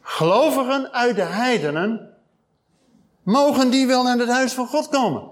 gelovigen 0.00 0.92
uit 0.92 1.16
de 1.16 1.22
heidenen, 1.22 2.14
mogen 3.22 3.70
die 3.70 3.86
wel 3.86 4.02
naar 4.02 4.18
het 4.18 4.28
huis 4.28 4.52
van 4.52 4.66
God 4.66 4.88
komen? 4.88 5.22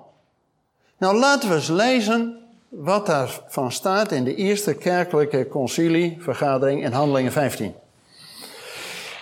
Nou, 0.99 1.17
laten 1.17 1.49
we 1.49 1.55
eens 1.55 1.69
lezen 1.69 2.41
wat 2.69 3.07
daarvan 3.07 3.73
staat 3.73 4.13
in 4.13 4.25
de 4.25 4.35
eerste 4.35 4.75
kerkelijke 4.75 5.49
concilievergadering 5.49 6.85
in 6.85 6.93
Handelingen 6.93 7.33
15. 7.33 7.75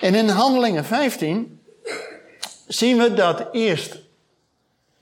En 0.05 0.15
in 0.15 0.29
Handelingen 0.29 0.85
15 0.85 1.61
zien 2.67 2.99
we 2.99 3.15
dat 3.15 3.49
eerst 3.53 3.99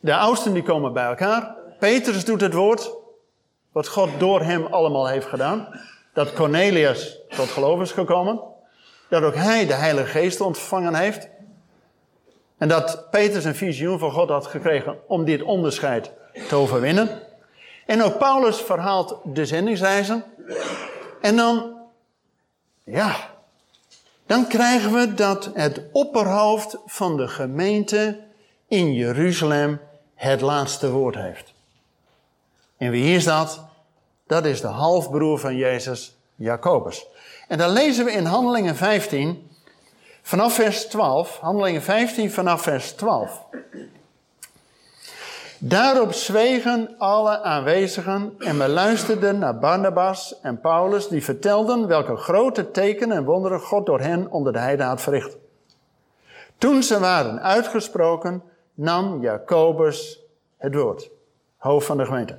de 0.01 0.17
oudsten 0.17 0.53
die 0.53 0.63
komen 0.63 0.93
bij 0.93 1.05
elkaar. 1.05 1.55
Petrus 1.79 2.25
doet 2.25 2.41
het 2.41 2.55
woord, 2.55 2.91
wat 3.73 3.89
God 3.89 4.09
door 4.19 4.41
hem 4.43 4.67
allemaal 4.67 5.09
heeft 5.09 5.27
gedaan. 5.27 5.69
Dat 6.13 6.33
Cornelius 6.33 7.19
tot 7.29 7.49
geloof 7.49 7.81
is 7.81 7.93
gekomen. 7.93 8.41
Dat 9.09 9.23
ook 9.23 9.35
hij 9.35 9.67
de 9.67 9.75
Heilige 9.75 10.07
Geest 10.07 10.41
ontvangen 10.41 10.95
heeft. 10.95 11.29
En 12.59 12.69
dat 12.69 13.11
Petrus 13.11 13.45
een 13.45 13.55
visioen 13.55 13.99
van 13.99 14.11
God 14.11 14.29
had 14.29 14.47
gekregen 14.47 14.99
om 15.07 15.25
dit 15.25 15.43
onderscheid 15.43 16.11
te 16.49 16.55
overwinnen. 16.55 17.23
En 17.87 18.03
ook 18.03 18.19
Paulus 18.19 18.57
verhaalt 18.57 19.19
de 19.25 19.47
zendingsreizen. 19.47 20.25
En 21.21 21.37
dan, 21.37 21.77
ja, 22.85 23.32
dan 24.27 24.47
krijgen 24.47 24.93
we 24.93 25.15
dat 25.15 25.51
het 25.55 25.81
opperhoofd 25.93 26.77
van 26.87 27.17
de 27.17 27.29
gemeente 27.29 28.21
in 28.69 28.95
Jeruzalem 28.95 29.81
het 30.15 30.41
laatste 30.41 30.91
woord 30.91 31.15
heeft. 31.15 31.53
En 32.77 32.91
wie 32.91 33.15
is 33.15 33.25
dat? 33.25 33.65
Dat 34.27 34.45
is 34.45 34.61
de 34.61 34.67
halfbroer 34.67 35.39
van 35.39 35.57
Jezus, 35.57 36.17
Jacobus. 36.35 37.07
En 37.49 37.59
dan 37.59 37.71
lezen 37.71 38.05
we 38.05 38.13
in 38.13 38.25
Handelingen 38.25 38.77
15, 38.77 39.51
vanaf 40.23 40.55
vers 40.55 40.87
12, 40.87 41.39
Handelingen 41.39 41.83
15 41.83 42.31
vanaf 42.31 42.63
vers 42.63 42.93
12. 42.93 43.43
Daarop 45.65 46.13
zwegen 46.13 46.95
alle 46.99 47.41
aanwezigen 47.41 48.35
en 48.39 48.59
beluisterden 48.59 49.39
naar 49.39 49.59
Barnabas 49.59 50.41
en 50.41 50.61
Paulus, 50.61 51.09
die 51.09 51.25
vertelden 51.25 51.87
welke 51.87 52.17
grote 52.17 52.71
tekenen 52.71 53.17
en 53.17 53.25
wonderen 53.25 53.61
God 53.61 53.87
door 53.87 54.01
hen 54.01 54.31
onder 54.31 54.53
de 54.53 54.59
heide 54.59 54.83
had 54.83 55.01
verricht. 55.01 55.37
Toen 56.59 56.83
ze 56.83 56.99
waren 56.99 57.43
uitgesproken, 57.43 58.43
nam 58.75 59.21
Jacobus 59.21 60.21
het 60.57 60.75
woord, 60.75 61.11
hoofd 61.57 61.87
van 61.87 61.97
de 61.97 62.05
gemeente. 62.05 62.39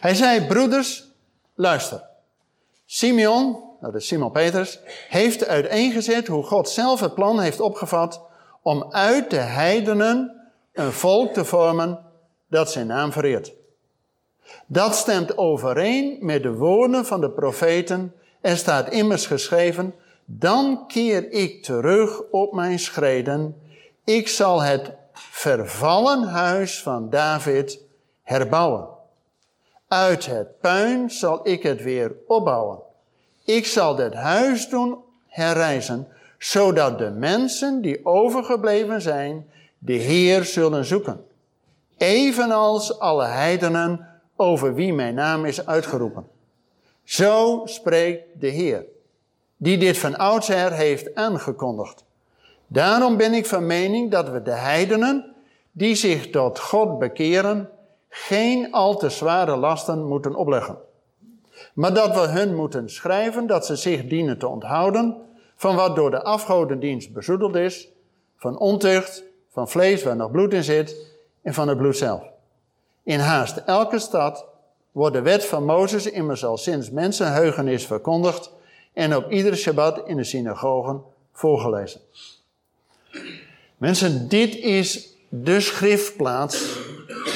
Hij 0.00 0.14
zei, 0.14 0.46
broeders, 0.46 1.12
luister. 1.54 2.02
Simeon, 2.86 3.62
dat 3.80 3.94
is 3.94 4.06
Simon 4.06 4.32
Petrus, 4.32 4.80
heeft 5.08 5.46
uiteengezet 5.46 6.26
hoe 6.26 6.42
God 6.42 6.68
zelf 6.68 7.00
het 7.00 7.14
plan 7.14 7.40
heeft 7.40 7.60
opgevat 7.60 8.22
om 8.62 8.86
uit 8.90 9.30
de 9.30 9.36
heidenen 9.36 10.48
een 10.72 10.92
volk 10.92 11.32
te 11.32 11.44
vormen 11.44 12.08
dat 12.50 12.70
zijn 12.70 12.86
naam 12.86 13.12
vereert. 13.12 13.52
Dat 14.66 14.94
stemt 14.94 15.38
overeen 15.38 16.16
met 16.20 16.42
de 16.42 16.52
woorden 16.52 17.06
van 17.06 17.20
de 17.20 17.30
profeten 17.30 18.14
en 18.40 18.56
staat 18.56 18.92
immers 18.92 19.26
geschreven, 19.26 19.94
dan 20.24 20.84
keer 20.86 21.32
ik 21.32 21.62
terug 21.62 22.22
op 22.30 22.52
mijn 22.52 22.78
schreden, 22.78 23.56
ik 24.04 24.28
zal 24.28 24.62
het 24.62 24.92
vervallen 25.12 26.22
huis 26.22 26.82
van 26.82 27.10
David 27.10 27.80
herbouwen. 28.22 28.88
Uit 29.88 30.26
het 30.26 30.60
puin 30.60 31.10
zal 31.10 31.48
ik 31.48 31.62
het 31.62 31.82
weer 31.82 32.12
opbouwen. 32.26 32.78
Ik 33.44 33.66
zal 33.66 33.94
dit 33.94 34.14
huis 34.14 34.68
doen 34.68 34.98
herrijzen, 35.26 36.08
zodat 36.38 36.98
de 36.98 37.10
mensen 37.10 37.80
die 37.80 38.06
overgebleven 38.06 39.02
zijn, 39.02 39.50
de 39.78 39.92
Heer 39.92 40.44
zullen 40.44 40.84
zoeken 40.84 41.24
evenals 42.00 42.98
alle 42.98 43.24
heidenen 43.24 44.06
over 44.36 44.74
wie 44.74 44.92
mijn 44.92 45.14
naam 45.14 45.44
is 45.44 45.66
uitgeroepen. 45.66 46.26
Zo 47.04 47.62
spreekt 47.64 48.40
de 48.40 48.46
Heer, 48.46 48.84
die 49.56 49.78
dit 49.78 49.98
van 49.98 50.16
oudsher 50.16 50.72
heeft 50.72 51.14
aangekondigd. 51.14 52.04
Daarom 52.66 53.16
ben 53.16 53.32
ik 53.32 53.46
van 53.46 53.66
mening 53.66 54.10
dat 54.10 54.28
we 54.28 54.42
de 54.42 54.50
heidenen, 54.50 55.34
die 55.72 55.94
zich 55.94 56.30
tot 56.30 56.58
God 56.58 56.98
bekeren, 56.98 57.70
geen 58.08 58.72
al 58.72 58.96
te 58.96 59.08
zware 59.08 59.56
lasten 59.56 60.06
moeten 60.06 60.34
opleggen. 60.34 60.78
Maar 61.74 61.94
dat 61.94 62.14
we 62.14 62.20
hun 62.28 62.54
moeten 62.54 62.90
schrijven 62.90 63.46
dat 63.46 63.66
ze 63.66 63.76
zich 63.76 64.06
dienen 64.06 64.38
te 64.38 64.48
onthouden 64.48 65.16
van 65.56 65.76
wat 65.76 65.96
door 65.96 66.10
de 66.10 66.22
afgodendienst 66.22 67.12
bezoedeld 67.12 67.56
is, 67.56 67.88
van 68.36 68.58
ontucht, 68.58 69.24
van 69.48 69.68
vlees 69.68 70.02
waar 70.02 70.16
nog 70.16 70.30
bloed 70.30 70.52
in 70.52 70.64
zit, 70.64 71.09
en 71.42 71.54
van 71.54 71.68
het 71.68 71.78
bloed 71.78 71.96
zelf. 71.96 72.22
In 73.02 73.18
haast 73.18 73.56
elke 73.56 73.98
stad 73.98 74.44
wordt 74.92 75.14
de 75.14 75.22
wet 75.22 75.44
van 75.44 75.64
Mozes 75.64 76.06
immers 76.06 76.44
al 76.44 76.56
sinds 76.56 76.90
mensenheugenis 76.90 77.86
verkondigd 77.86 78.50
en 78.92 79.16
op 79.16 79.30
iedere 79.30 79.56
Shabbat 79.56 80.08
in 80.08 80.16
de 80.16 80.24
synagogen 80.24 81.02
voorgelezen. 81.32 82.00
Mensen, 83.76 84.28
dit 84.28 84.56
is 84.56 85.08
de 85.28 85.60
schriftplaats 85.60 86.78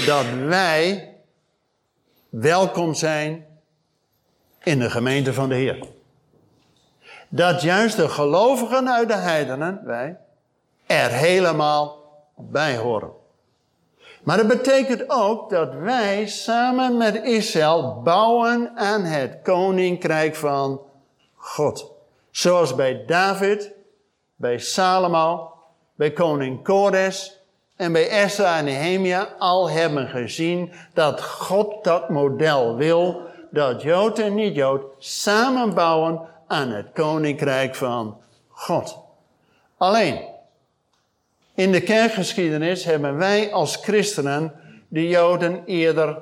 dat 0.06 0.24
wij 0.46 1.14
welkom 2.28 2.94
zijn 2.94 3.46
in 4.62 4.78
de 4.78 4.90
gemeente 4.90 5.32
van 5.32 5.48
de 5.48 5.54
Heer. 5.54 5.86
Dat 7.28 7.62
juist 7.62 7.96
de 7.96 8.08
gelovigen 8.08 8.90
uit 8.90 9.08
de 9.08 9.14
heidenen, 9.14 9.80
wij, 9.84 10.16
er 10.86 11.10
helemaal 11.10 12.02
bij 12.36 12.76
horen. 12.76 13.10
Maar 14.24 14.37
dat 14.37 14.46
betekent 14.46 15.04
ook 15.10 15.50
dat 15.50 15.74
wij 15.74 16.26
samen 16.26 16.96
met 16.96 17.14
Israël 17.22 18.00
bouwen 18.02 18.72
aan 18.74 19.02
het 19.02 19.38
koninkrijk 19.42 20.34
van 20.34 20.80
God. 21.34 21.92
Zoals 22.30 22.74
bij 22.74 23.04
David, 23.06 23.72
bij 24.37 24.58
Salomo, 24.58 25.52
bij 25.94 26.12
koning 26.12 26.62
Kores 26.62 27.40
en 27.76 27.92
bij 27.92 28.08
Esra 28.08 28.58
en 28.58 28.64
Nehemia 28.64 29.28
al 29.38 29.70
hebben 29.70 30.08
gezien 30.08 30.72
dat 30.94 31.22
God 31.22 31.84
dat 31.84 32.08
model 32.08 32.76
wil, 32.76 33.20
dat 33.50 33.82
Jood 33.82 34.18
en 34.18 34.34
niet-Jood 34.34 34.82
samen 34.98 35.74
bouwen 35.74 36.20
aan 36.46 36.70
het 36.70 36.87
koninkrijk 36.92 37.74
van 37.74 38.16
God. 38.48 38.98
Alleen, 39.76 40.33
in 41.54 41.72
de 41.72 41.80
kerkgeschiedenis 41.80 42.84
hebben 42.84 43.16
wij 43.16 43.52
als 43.52 43.76
christenen 43.76 44.52
de 44.88 45.08
Joden 45.08 45.62
eerder 45.64 46.18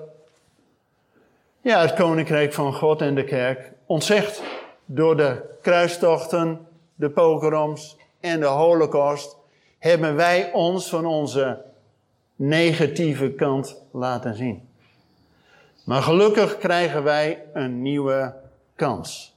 ja, 1.60 1.80
het 1.80 1.94
koninkrijk 1.94 2.52
van 2.52 2.74
God 2.74 3.00
en 3.00 3.14
de 3.14 3.24
kerk 3.24 3.72
ontzegd. 3.86 4.42
Door 4.84 5.16
de 5.16 5.42
kruistochten, 5.60 6.66
de 6.94 7.10
pogroms 7.10 7.96
en 8.20 8.40
de 8.40 8.46
holocaust 8.46 9.36
hebben 9.78 10.14
wij 10.14 10.52
ons 10.52 10.88
van 10.88 11.06
onze 11.06 11.62
negatieve 12.36 13.30
kant 13.30 13.82
laten 13.92 14.34
zien. 14.34 14.68
Maar 15.84 16.02
gelukkig 16.02 16.58
krijgen 16.58 17.02
wij 17.02 17.42
een 17.52 17.82
nieuwe 17.82 18.34
kans. 18.76 19.36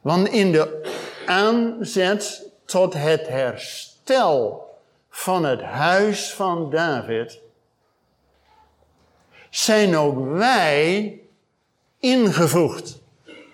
Want 0.00 0.28
in 0.28 0.52
de 0.52 0.92
aanzet 1.26 2.50
tot 2.64 2.94
het 2.94 3.28
herstel 3.28 4.65
van 5.16 5.44
het 5.44 5.62
huis 5.62 6.32
van 6.34 6.70
David 6.70 7.40
zijn 9.50 9.96
ook 9.96 10.28
wij 10.28 11.20
ingevoegd. 11.98 12.98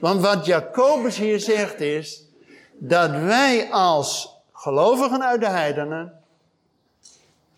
Want 0.00 0.20
wat 0.20 0.46
Jacobus 0.46 1.16
hier 1.16 1.40
zegt 1.40 1.80
is 1.80 2.24
dat 2.72 3.10
wij 3.10 3.70
als 3.70 4.36
gelovigen 4.52 5.22
uit 5.22 5.40
de 5.40 5.48
heidenen 5.48 6.22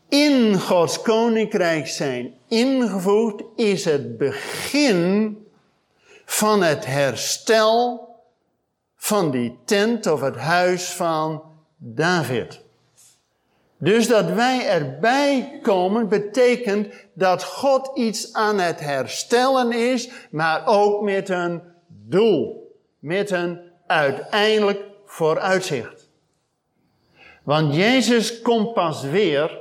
in 0.09 0.61
Gods 0.61 1.03
koninkrijk 1.03 1.87
zijn 1.87 2.35
ingevoegd, 2.49 3.43
is 3.57 3.85
het 3.85 4.19
begin 4.19 5.39
van 6.25 6.63
het 6.63 6.87
herstel 6.87 8.09
van 8.97 9.31
die 9.31 9.59
tent 9.65 10.07
of 10.07 10.21
het 10.21 10.37
huis 10.37 10.91
van 10.91 11.43
David. 11.77 12.64
Dus 13.85 14.09
dat 14.09 14.31
wij 14.31 14.67
erbij 14.69 15.59
komen 15.63 16.09
betekent 16.09 16.95
dat 17.13 17.45
God 17.45 17.91
iets 17.95 18.33
aan 18.33 18.59
het 18.59 18.81
herstellen 18.81 19.73
is, 19.73 20.11
maar 20.31 20.67
ook 20.67 21.03
met 21.03 21.29
een 21.29 21.63
doel, 21.87 22.73
met 22.99 23.31
een 23.31 23.61
uiteindelijk 23.87 24.81
vooruitzicht. 25.05 26.11
Want 27.43 27.75
Jezus 27.75 28.41
komt 28.41 28.75
pas 28.75 29.03
weer, 29.03 29.59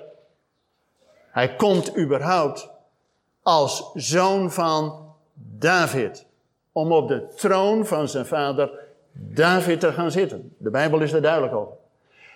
hij 1.29 1.55
komt 1.55 1.97
überhaupt 1.97 2.69
als 3.41 3.91
zoon 3.93 4.51
van 4.51 5.13
David, 5.33 6.25
om 6.71 6.91
op 6.91 7.07
de 7.07 7.27
troon 7.35 7.85
van 7.85 8.07
zijn 8.07 8.25
vader 8.25 8.71
David 9.13 9.79
te 9.79 9.93
gaan 9.93 10.11
zitten. 10.11 10.55
De 10.57 10.69
Bijbel 10.69 10.99
is 10.99 11.13
er 11.13 11.21
duidelijk 11.21 11.53
over. 11.53 11.73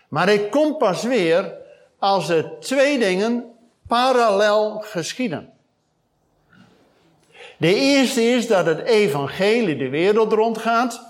Maar 0.08 0.26
hij 0.26 0.50
komt 0.50 0.78
pas 0.78 1.04
weer 1.04 1.65
als 1.99 2.29
er 2.29 2.60
twee 2.60 2.99
dingen 2.99 3.45
parallel 3.88 4.79
geschieden. 4.79 5.51
De 7.57 7.75
eerste 7.75 8.21
is 8.21 8.47
dat 8.47 8.65
het 8.65 8.79
evangelie 8.79 9.77
de 9.77 9.89
wereld 9.89 10.33
rondgaat, 10.33 11.01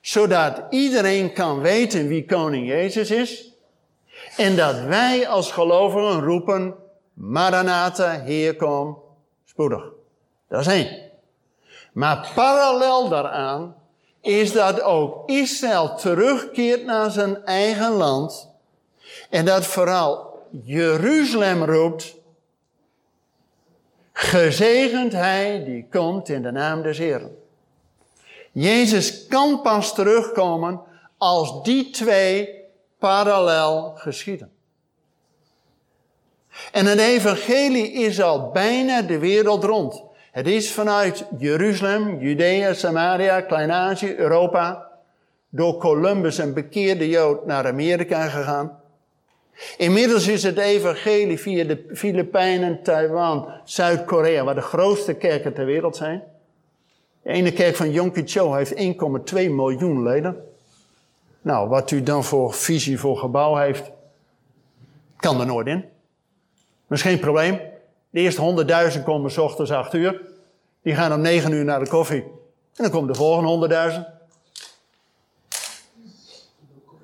zodat 0.00 0.62
iedereen 0.70 1.32
kan 1.32 1.60
weten 1.60 2.06
wie 2.06 2.24
koning 2.24 2.66
Jezus 2.66 3.10
is. 3.10 3.50
En 4.36 4.56
dat 4.56 4.80
wij 4.80 5.28
als 5.28 5.52
gelovigen 5.52 6.20
roepen, 6.20 6.74
Maranatha, 7.12 8.20
Heer 8.20 8.56
kom, 8.56 8.98
spoedig. 9.44 9.84
Dat 10.48 10.60
is 10.60 10.66
één. 10.66 11.10
Maar 11.92 12.30
parallel 12.34 13.08
daaraan 13.08 13.74
is 14.20 14.52
dat 14.52 14.80
ook 14.80 15.30
Israël 15.30 15.94
terugkeert 15.94 16.84
naar 16.84 17.10
zijn 17.10 17.44
eigen 17.44 17.90
land 17.90 18.51
en 19.30 19.44
dat 19.44 19.66
vooral 19.66 20.40
Jeruzalem 20.64 21.64
roept, 21.64 22.14
gezegend 24.12 25.12
hij 25.12 25.64
die 25.64 25.86
komt 25.90 26.28
in 26.28 26.42
de 26.42 26.50
naam 26.50 26.82
des 26.82 26.98
Heeren. 26.98 27.36
Jezus 28.52 29.26
kan 29.26 29.60
pas 29.62 29.94
terugkomen 29.94 30.80
als 31.18 31.62
die 31.62 31.90
twee 31.90 32.60
parallel 32.98 33.92
geschieden. 33.96 34.50
En 36.72 36.86
het 36.86 36.98
evangelie 36.98 37.92
is 37.92 38.20
al 38.20 38.50
bijna 38.50 39.02
de 39.02 39.18
wereld 39.18 39.64
rond. 39.64 40.02
Het 40.30 40.46
is 40.46 40.72
vanuit 40.72 41.24
Jeruzalem, 41.38 42.18
Judea, 42.20 42.74
Samaria, 42.74 43.40
Klein-Azië, 43.40 44.14
Europa, 44.16 44.90
door 45.48 45.76
Columbus 45.76 46.38
een 46.38 46.54
bekeerde 46.54 47.08
Jood 47.08 47.46
naar 47.46 47.66
Amerika 47.66 48.28
gegaan. 48.28 48.81
Inmiddels 49.76 50.28
is 50.28 50.42
het 50.42 50.58
evangelie 50.58 51.38
via 51.38 51.64
de 51.64 51.84
Filipijnen, 51.94 52.82
Taiwan, 52.82 53.48
Zuid-Korea, 53.64 54.44
waar 54.44 54.54
de 54.54 54.60
grootste 54.60 55.14
kerken 55.14 55.54
ter 55.54 55.64
wereld 55.64 55.96
zijn. 55.96 56.22
De 57.22 57.30
ene 57.30 57.52
kerk 57.52 57.76
van 57.76 58.12
Kippur 58.12 58.56
heeft 58.56 58.74
1,2 58.74 59.34
miljoen 59.34 60.02
leden. 60.02 60.36
Nou, 61.42 61.68
wat 61.68 61.90
u 61.90 62.02
dan 62.02 62.24
voor 62.24 62.54
visie 62.54 62.98
voor 62.98 63.18
gebouw 63.18 63.56
heeft, 63.56 63.90
kan 65.16 65.40
er 65.40 65.46
nooit 65.46 65.66
in. 65.66 65.84
Dat 66.88 66.98
is 66.98 67.02
geen 67.02 67.18
probleem. 67.18 67.60
De 68.10 68.20
eerste 68.20 68.94
100.000 68.96 69.04
komen 69.04 69.30
s 69.30 69.38
ochtends 69.38 69.70
8 69.70 69.94
uur. 69.94 70.20
Die 70.82 70.94
gaan 70.94 71.12
om 71.12 71.20
9 71.20 71.52
uur 71.52 71.64
naar 71.64 71.80
de 71.80 71.88
koffie. 71.88 72.22
En 72.76 72.82
dan 72.82 72.90
komt 72.90 73.08
de 73.08 73.14
volgende 73.14 73.68
100.000. 73.92 74.20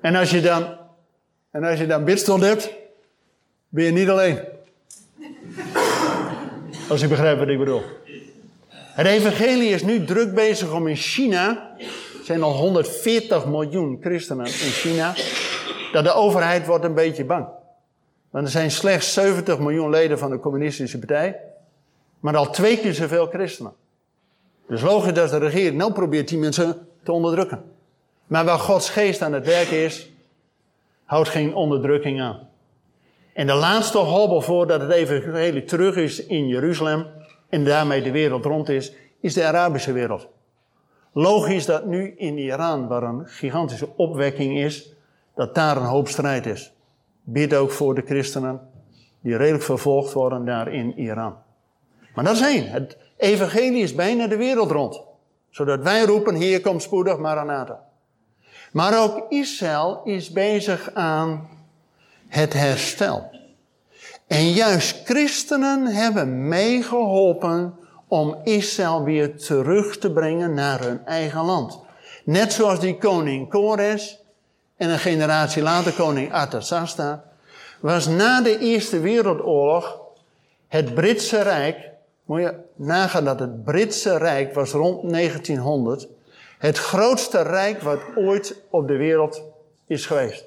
En 0.01 0.15
als 0.15 0.29
je 0.29 0.41
dan, 0.41 0.77
en 1.51 1.63
als 1.63 1.79
je 1.79 1.87
dan 1.87 2.03
bidstond 2.03 2.43
hebt, 2.43 2.73
ben 3.69 3.83
je 3.83 3.91
niet 3.91 4.09
alleen. 4.09 4.39
Als 6.89 7.01
u 7.01 7.07
begrijpt 7.07 7.39
wat 7.39 7.47
ik 7.47 7.57
bedoel. 7.57 7.81
Het 8.69 9.07
evangelie 9.07 9.69
is 9.69 9.83
nu 9.83 10.05
druk 10.05 10.33
bezig 10.33 10.73
om 10.73 10.87
in 10.87 10.95
China, 10.95 11.75
er 11.79 12.25
zijn 12.25 12.43
al 12.43 12.53
140 12.53 13.45
miljoen 13.45 13.97
christenen 14.01 14.45
in 14.45 14.51
China, 14.51 15.15
dat 15.91 16.03
de 16.03 16.13
overheid 16.13 16.65
wordt 16.65 16.83
een 16.83 16.93
beetje 16.93 17.25
bang. 17.25 17.47
Want 18.29 18.45
er 18.45 18.51
zijn 18.51 18.71
slechts 18.71 19.13
70 19.13 19.59
miljoen 19.59 19.89
leden 19.89 20.19
van 20.19 20.29
de 20.29 20.39
communistische 20.39 20.99
partij, 20.99 21.39
maar 22.19 22.37
al 22.37 22.49
twee 22.51 22.77
keer 22.79 22.93
zoveel 22.93 23.27
christenen. 23.27 23.73
Dus 24.67 24.81
logisch 24.81 25.13
dat 25.13 25.29
de 25.29 25.37
regering 25.37 25.77
nou 25.77 25.93
probeert 25.93 26.27
die 26.27 26.37
mensen 26.37 26.87
te 27.03 27.11
onderdrukken. 27.11 27.63
Maar 28.27 28.45
waar 28.45 28.59
Gods 28.59 28.89
geest 28.89 29.21
aan 29.21 29.33
het 29.33 29.45
werk 29.45 29.69
is, 29.69 30.09
houdt 31.09 31.29
geen 31.29 31.55
onderdrukking 31.55 32.21
aan. 32.21 32.47
En 33.33 33.47
de 33.47 33.53
laatste 33.53 33.97
hobbel 33.97 34.41
voordat 34.41 34.81
het 34.81 34.91
evangelie 34.91 35.63
terug 35.63 35.95
is 35.95 36.25
in 36.25 36.47
Jeruzalem 36.47 37.05
en 37.49 37.65
daarmee 37.65 38.01
de 38.01 38.11
wereld 38.11 38.45
rond 38.45 38.69
is, 38.69 38.93
is 39.21 39.33
de 39.33 39.45
Arabische 39.45 39.91
wereld. 39.91 40.27
Logisch 41.13 41.65
dat 41.65 41.85
nu 41.85 42.13
in 42.17 42.37
Iran, 42.37 42.87
waar 42.87 43.03
een 43.03 43.25
gigantische 43.25 43.89
opwekking 43.95 44.57
is, 44.57 44.93
dat 45.35 45.55
daar 45.55 45.77
een 45.77 45.83
hoop 45.83 46.07
strijd 46.07 46.45
is. 46.45 46.73
Bid 47.23 47.55
ook 47.55 47.71
voor 47.71 47.95
de 47.95 48.03
christenen 48.05 48.61
die 49.21 49.37
redelijk 49.37 49.63
vervolgd 49.63 50.13
worden 50.13 50.45
daar 50.45 50.73
in 50.73 50.97
Iran. 50.97 51.35
Maar 52.15 52.23
dat 52.23 52.33
is 52.33 52.41
één. 52.41 52.69
Het 52.69 52.97
evangelie 53.17 53.83
is 53.83 53.95
bijna 53.95 54.27
de 54.27 54.37
wereld 54.37 54.71
rond. 54.71 55.03
Zodat 55.49 55.83
wij 55.83 56.05
roepen, 56.05 56.35
hier 56.35 56.61
komt 56.61 56.81
spoedig 56.81 57.17
Maranatha. 57.17 57.88
Maar 58.71 59.01
ook 59.01 59.25
Israël 59.29 60.01
is 60.03 60.31
bezig 60.31 60.93
aan 60.93 61.47
het 62.27 62.53
herstel. 62.53 63.29
En 64.27 64.51
juist 64.51 65.01
christenen 65.05 65.85
hebben 65.85 66.47
meegeholpen 66.47 67.75
om 68.07 68.37
Israël 68.43 69.03
weer 69.03 69.37
terug 69.37 69.97
te 69.97 70.11
brengen 70.11 70.53
naar 70.53 70.79
hun 70.79 71.05
eigen 71.05 71.45
land. 71.45 71.79
Net 72.23 72.53
zoals 72.53 72.79
die 72.79 72.97
koning 72.97 73.49
Kores 73.49 74.19
en 74.77 74.89
een 74.89 74.99
generatie 74.99 75.61
later 75.61 75.93
koning 75.93 76.33
Artasasta, 76.33 77.23
was 77.79 78.07
na 78.07 78.41
de 78.41 78.59
Eerste 78.59 78.99
Wereldoorlog 78.99 79.99
het 80.67 80.93
Britse 80.93 81.41
Rijk, 81.41 81.89
moet 82.25 82.41
je 82.41 82.53
nagaan 82.75 83.25
dat 83.25 83.39
het 83.39 83.63
Britse 83.63 84.17
Rijk 84.17 84.53
was 84.53 84.71
rond 84.71 85.11
1900 85.11 86.07
het 86.59 86.77
grootste 86.77 87.41
rijk 87.41 87.81
wat 87.81 87.99
ooit 88.15 88.61
op 88.69 88.87
de 88.87 88.97
wereld 88.97 89.43
is 89.87 90.05
geweest. 90.05 90.45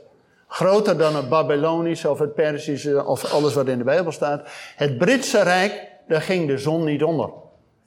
Groter 0.48 0.98
dan 0.98 1.16
het 1.16 1.28
Babylonische 1.28 2.10
of 2.10 2.18
het 2.18 2.34
Persische 2.34 3.04
of 3.04 3.32
alles 3.32 3.54
wat 3.54 3.68
in 3.68 3.78
de 3.78 3.84
Bijbel 3.84 4.12
staat. 4.12 4.48
Het 4.76 4.98
Britse 4.98 5.42
Rijk, 5.42 5.88
daar 6.08 6.22
ging 6.22 6.46
de 6.46 6.58
zon 6.58 6.84
niet 6.84 7.02
onder. 7.02 7.30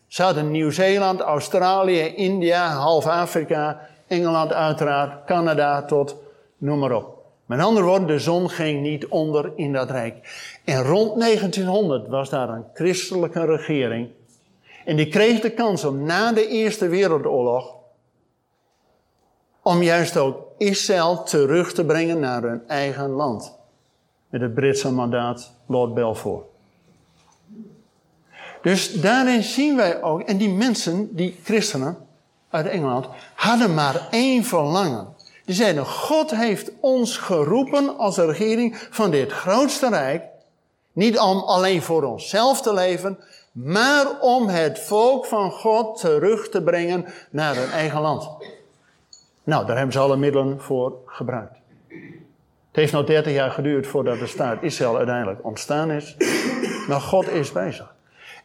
Ze 0.07 0.23
hadden 0.23 0.51
Nieuw-Zeeland, 0.51 1.19
Australië, 1.19 1.99
India, 2.15 2.67
half 2.67 3.07
Afrika, 3.07 3.79
Engeland 4.07 4.53
uiteraard, 4.53 5.25
Canada 5.25 5.83
tot 5.83 6.15
noem 6.57 6.79
maar 6.79 6.95
op. 6.95 7.15
Met 7.45 7.59
andere 7.59 7.85
woorden, 7.85 8.07
de 8.07 8.19
zon 8.19 8.49
ging 8.49 8.81
niet 8.81 9.07
onder 9.07 9.51
in 9.55 9.73
dat 9.73 9.89
rijk. 9.89 10.15
En 10.63 10.83
rond 10.83 11.19
1900 11.19 12.07
was 12.07 12.29
daar 12.29 12.49
een 12.49 12.65
christelijke 12.73 13.45
regering. 13.45 14.09
En 14.85 14.95
die 14.95 15.07
kreeg 15.07 15.39
de 15.39 15.51
kans 15.51 15.83
om 15.83 16.03
na 16.03 16.33
de 16.33 16.47
Eerste 16.47 16.87
Wereldoorlog. 16.87 17.74
Om 19.67 19.81
juist 19.81 20.17
ook 20.17 20.37
Israël 20.57 21.23
terug 21.23 21.73
te 21.73 21.85
brengen 21.85 22.19
naar 22.19 22.41
hun 22.41 22.67
eigen 22.67 23.09
land. 23.09 23.53
Met 24.29 24.41
het 24.41 24.53
Britse 24.53 24.91
mandaat 24.91 25.51
Lord 25.65 25.93
Balfour. 25.93 26.43
Dus 28.61 28.93
daarin 29.01 29.43
zien 29.43 29.75
wij 29.75 30.01
ook, 30.01 30.21
en 30.21 30.37
die 30.37 30.49
mensen, 30.49 31.15
die 31.15 31.39
christenen 31.43 31.97
uit 32.49 32.67
Engeland, 32.67 33.07
hadden 33.35 33.73
maar 33.73 34.07
één 34.11 34.43
verlangen. 34.43 35.07
Die 35.45 35.55
zeiden, 35.55 35.85
God 35.85 36.31
heeft 36.31 36.71
ons 36.79 37.17
geroepen 37.17 37.97
als 37.97 38.17
regering 38.17 38.87
van 38.89 39.11
dit 39.11 39.31
grootste 39.31 39.89
rijk. 39.89 40.23
Niet 40.93 41.19
om 41.19 41.37
alleen 41.37 41.81
voor 41.81 42.03
onszelf 42.03 42.61
te 42.61 42.73
leven, 42.73 43.19
maar 43.51 44.19
om 44.19 44.47
het 44.47 44.79
volk 44.79 45.25
van 45.25 45.51
God 45.51 45.99
terug 45.99 46.49
te 46.49 46.61
brengen 46.61 47.05
naar 47.29 47.55
hun 47.55 47.71
eigen 47.71 48.01
land. 48.01 48.29
Nou, 49.45 49.65
daar 49.65 49.75
hebben 49.75 49.93
ze 49.93 49.99
alle 49.99 50.17
middelen 50.17 50.61
voor 50.61 50.97
gebruikt. 51.05 51.57
Het 52.67 52.83
heeft 52.83 52.93
nog 52.93 53.05
30 53.05 53.33
jaar 53.33 53.51
geduurd 53.51 53.87
voordat 53.87 54.19
de 54.19 54.27
staat 54.27 54.63
Israël 54.63 54.97
uiteindelijk 54.97 55.45
ontstaan 55.45 55.91
is. 55.91 56.15
Maar 56.87 57.01
God 57.01 57.29
is 57.29 57.51
bezig. 57.51 57.95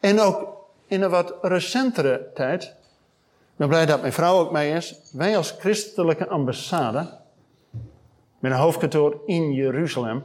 En 0.01 0.21
ook 0.21 0.49
in 0.87 1.03
een 1.03 1.11
wat 1.11 1.35
recentere 1.43 2.31
tijd. 2.35 2.63
Ik 2.63 3.57
ben 3.57 3.69
blij 3.69 3.87
dat 3.87 4.01
mijn 4.01 4.13
vrouw 4.13 4.39
ook 4.39 4.53
mee 4.53 4.73
is. 4.73 5.01
Wij 5.13 5.37
als 5.37 5.55
christelijke 5.59 6.29
ambassade. 6.29 7.19
Met 8.39 8.53
een 8.53 8.59
hoofdkantoor 8.59 9.21
in 9.27 9.53
Jeruzalem. 9.53 10.25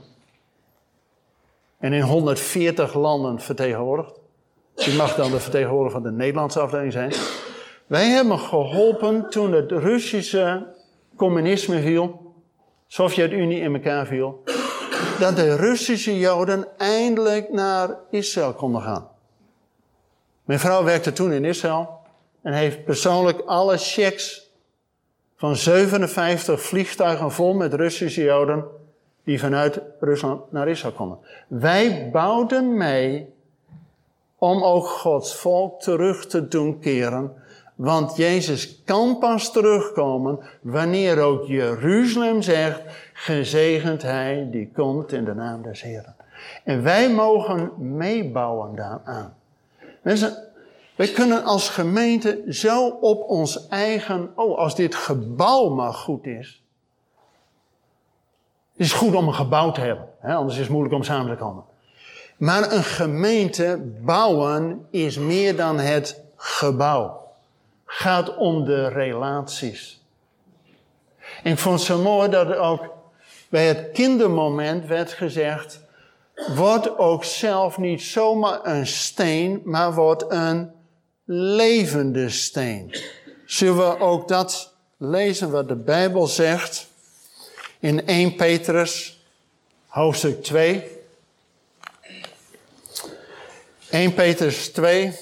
En 1.78 1.94
in 1.94 2.02
140 2.02 2.94
landen 2.94 3.40
vertegenwoordigd. 3.40 4.20
Die 4.76 4.96
mag 4.96 5.16
dan 5.16 5.32
de 5.32 5.40
vertegenwoordiger 5.40 6.02
van 6.02 6.12
de 6.12 6.18
Nederlandse 6.18 6.60
afdeling 6.60 6.92
zijn. 6.92 7.14
Wij 7.86 8.10
hebben 8.10 8.40
geholpen 8.40 9.30
toen 9.30 9.54
het 9.54 9.72
Russische 9.72 10.68
communisme 11.16 11.82
viel, 11.82 12.34
Sovjet-Unie 12.88 13.62
in 13.62 13.74
elkaar 13.74 14.06
viel, 14.06 14.44
dat 15.20 15.36
de 15.36 15.56
Russische 15.56 16.18
Joden 16.18 16.68
eindelijk 16.78 17.52
naar 17.52 17.96
Israël 18.10 18.54
konden 18.54 18.82
gaan. 18.82 19.08
Mijn 20.44 20.60
vrouw 20.60 20.84
werkte 20.84 21.14
toen 21.14 21.32
in 21.32 21.46
Israël 21.46 22.00
en 22.42 22.54
heeft 22.54 22.84
persoonlijk 22.84 23.42
alle 23.46 23.78
checks 23.78 24.52
van 25.36 25.56
57 25.56 26.62
vliegtuigen 26.62 27.32
vol 27.32 27.54
met 27.54 27.74
Russische 27.74 28.24
Joden 28.24 28.66
die 29.24 29.40
vanuit 29.40 29.82
Rusland 30.00 30.52
naar 30.52 30.68
Israël 30.68 30.94
konden. 30.94 31.18
Wij 31.48 32.10
bouwden 32.12 32.78
mee 32.78 33.34
om 34.38 34.64
ook 34.64 34.88
Gods 34.88 35.36
volk 35.36 35.82
terug 35.82 36.26
te 36.28 36.48
doen 36.48 36.80
keren. 36.80 37.44
Want 37.76 38.16
Jezus 38.16 38.84
kan 38.84 39.20
pas 39.20 39.52
terugkomen 39.52 40.40
wanneer 40.62 41.22
ook 41.22 41.46
Jeruzalem 41.46 42.42
zegt, 42.42 42.82
gezegend 43.14 44.02
hij 44.02 44.48
die 44.52 44.72
komt 44.74 45.12
in 45.12 45.26
de 45.26 45.34
naam 45.34 45.62
des 45.62 45.82
Heren. 45.82 46.16
En 46.64 46.84
wij 46.84 47.12
mogen 47.14 47.72
meebouwen 47.98 48.76
daaraan. 48.76 49.36
Mensen, 50.02 50.38
wij 50.96 51.08
kunnen 51.08 51.44
als 51.44 51.70
gemeente 51.70 52.44
zo 52.50 52.88
op 52.88 53.30
ons 53.30 53.68
eigen, 53.68 54.32
oh 54.36 54.58
als 54.58 54.76
dit 54.76 54.96
gebouw 54.96 55.70
maar 55.70 55.94
goed 55.94 56.26
is. 56.26 56.64
Het 58.72 58.86
is 58.86 58.94
goed 58.94 59.16
om 59.16 59.28
een 59.28 59.34
gebouw 59.34 59.72
te 59.72 59.82
hebben, 59.82 60.08
hè? 60.20 60.34
anders 60.34 60.56
is 60.56 60.62
het 60.62 60.70
moeilijk 60.70 60.96
om 60.96 61.04
samen 61.04 61.38
te 61.38 61.44
komen. 61.44 61.64
Maar 62.38 62.72
een 62.72 62.84
gemeente 62.84 63.94
bouwen 64.02 64.88
is 64.90 65.18
meer 65.18 65.56
dan 65.56 65.80
het 65.80 66.24
gebouw. 66.36 67.25
Gaat 67.86 68.36
om 68.36 68.66
de 68.66 68.88
relaties. 68.88 70.04
En 71.44 71.52
ik 71.52 71.58
vond 71.58 71.78
het 71.78 71.88
zo 71.88 71.98
mooi 71.98 72.30
dat 72.30 72.50
er 72.50 72.58
ook 72.58 72.94
bij 73.50 73.68
het 73.68 73.92
kindermoment 73.92 74.86
werd 74.86 75.12
gezegd: 75.12 75.80
word 76.56 76.98
ook 76.98 77.24
zelf 77.24 77.78
niet 77.78 78.02
zomaar 78.02 78.60
een 78.64 78.88
steen, 78.88 79.62
maar 79.64 79.94
word 79.94 80.26
een 80.28 80.72
levende 81.26 82.30
steen. 82.30 82.96
Zullen 83.46 83.78
we 83.78 84.00
ook 84.00 84.28
dat 84.28 84.74
lezen 84.98 85.52
wat 85.52 85.68
de 85.68 85.76
Bijbel 85.76 86.28
zegt 86.28 86.88
in 87.80 88.08
1 88.08 88.36
Petrus, 88.36 89.24
hoofdstuk 89.88 90.44
2. 90.44 90.84
1 93.90 94.14
Petrus 94.14 94.72
2, 94.72 95.14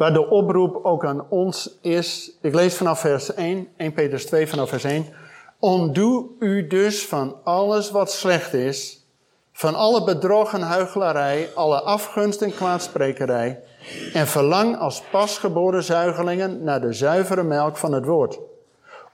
waar 0.00 0.12
de 0.12 0.28
oproep 0.28 0.84
ook 0.84 1.04
aan 1.04 1.26
ons 1.28 1.78
is. 1.80 2.30
Ik 2.40 2.54
lees 2.54 2.74
vanaf 2.74 3.00
vers 3.00 3.34
1, 3.34 3.68
1 3.76 3.92
Petrus 3.92 4.26
2 4.26 4.48
vanaf 4.48 4.68
vers 4.68 4.84
1. 4.84 5.06
Ontdoe 5.58 6.26
u 6.38 6.66
dus 6.66 7.06
van 7.06 7.36
alles 7.44 7.90
wat 7.90 8.12
slecht 8.12 8.54
is, 8.54 9.06
van 9.52 9.74
alle 9.74 10.04
bedrog 10.04 10.52
en 10.52 10.60
huichelarij, 10.60 11.48
alle 11.54 11.80
afgunst 11.80 12.42
en 12.42 12.54
kwaadsprekerij, 12.54 13.60
en 14.12 14.26
verlang 14.26 14.78
als 14.78 15.02
pasgeboren 15.10 15.82
zuigelingen 15.82 16.64
naar 16.64 16.80
de 16.80 16.92
zuivere 16.92 17.42
melk 17.42 17.76
van 17.76 17.92
het 17.92 18.04
woord, 18.04 18.38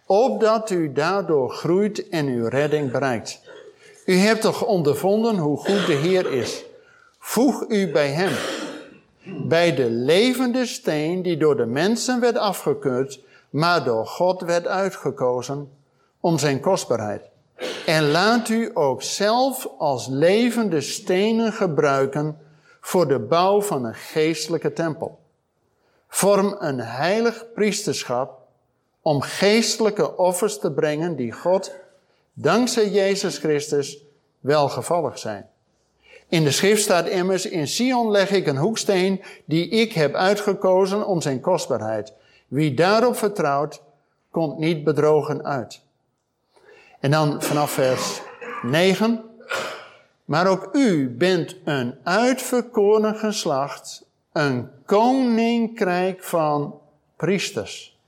opdat 0.07 0.71
u 0.71 0.93
daardoor 0.93 1.51
groeit 1.51 2.09
en 2.09 2.27
uw 2.27 2.49
redding 2.49 2.91
bereikt. 2.91 3.41
U 4.05 4.17
hebt 4.17 4.41
toch 4.41 4.65
ondervonden 4.65 5.37
hoe 5.37 5.59
goed 5.59 5.87
de 5.87 5.93
Heer 5.93 6.33
is. 6.33 6.65
Voeg 7.19 7.65
u 7.69 7.91
bij 7.91 8.09
Hem 8.09 8.33
bij 9.27 9.75
de 9.75 9.91
levende 9.91 10.67
steen 10.67 11.23
die 11.23 11.37
door 11.37 11.57
de 11.57 11.67
mensen 11.67 12.21
werd 12.21 12.37
afgekeurd, 12.37 13.21
maar 13.51 13.85
door 13.85 14.07
God 14.07 14.41
werd 14.41 14.67
uitgekozen 14.67 15.71
om 16.21 16.39
zijn 16.39 16.61
kostbaarheid. 16.61 17.23
En 17.87 18.11
laat 18.11 18.49
u 18.49 18.71
ook 18.75 19.03
zelf 19.03 19.69
als 19.79 20.07
levende 20.07 20.81
stenen 20.81 21.53
gebruiken 21.53 22.39
voor 22.81 23.09
de 23.09 23.19
bouw 23.19 23.63
van 23.63 23.85
een 23.85 23.95
geestelijke 23.95 24.73
tempel. 24.73 25.19
Vorm 26.09 26.57
een 26.59 26.81
heilig 26.81 27.45
priesterschap 27.55 28.39
om 29.01 29.21
geestelijke 29.21 30.17
offers 30.17 30.59
te 30.59 30.73
brengen 30.73 31.17
die 31.17 31.33
God, 31.33 31.75
dankzij 32.33 32.89
Jezus 32.89 33.39
Christus, 33.39 34.05
welgevallig 34.41 35.19
zijn. 35.19 35.49
In 36.29 36.45
de 36.45 36.51
schrift 36.51 36.83
staat 36.83 37.07
immers, 37.07 37.47
in 37.47 37.69
Sion 37.69 38.11
leg 38.11 38.31
ik 38.31 38.47
een 38.47 38.57
hoeksteen 38.57 39.23
die 39.45 39.69
ik 39.69 39.93
heb 39.93 40.15
uitgekozen 40.15 41.07
om 41.07 41.21
zijn 41.21 41.41
kostbaarheid. 41.41 42.13
Wie 42.49 42.75
daarop 42.75 43.17
vertrouwt, 43.17 43.83
komt 44.31 44.59
niet 44.59 44.85
bedrogen 44.85 45.45
uit. 45.45 45.81
En 47.01 47.11
dan 47.11 47.43
vanaf 47.43 47.71
vers 47.71 48.21
9. 48.63 49.25
Maar 50.25 50.47
ook 50.47 50.69
u 50.73 51.09
bent 51.11 51.57
een 51.65 51.95
uitverkoren 52.03 53.17
geslacht, 53.17 54.05
een 54.33 54.71
koninkrijk 54.85 56.25
van 56.25 56.81
priesters. 57.17 57.99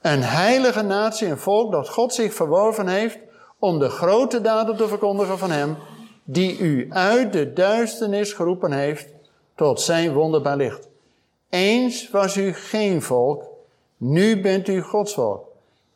Een 0.00 0.22
heilige 0.22 0.82
natie, 0.82 1.28
een 1.28 1.38
volk 1.38 1.72
dat 1.72 1.88
God 1.88 2.14
zich 2.14 2.34
verworven 2.34 2.88
heeft 2.88 3.18
om 3.58 3.78
de 3.78 3.88
grote 3.88 4.40
daden 4.40 4.76
te 4.76 4.88
verkondigen 4.88 5.38
van 5.38 5.50
Hem 5.50 5.76
die 6.30 6.58
u 6.58 6.86
uit 6.90 7.32
de 7.32 7.52
duisternis 7.52 8.32
geroepen 8.32 8.72
heeft 8.72 9.08
tot 9.54 9.80
zijn 9.80 10.12
wonderbaar 10.12 10.56
licht. 10.56 10.88
Eens 11.48 12.10
was 12.10 12.36
u 12.36 12.52
geen 12.52 13.02
volk, 13.02 13.44
nu 13.96 14.40
bent 14.40 14.68
u 14.68 14.80
Gods 14.80 15.14
volk. 15.14 15.46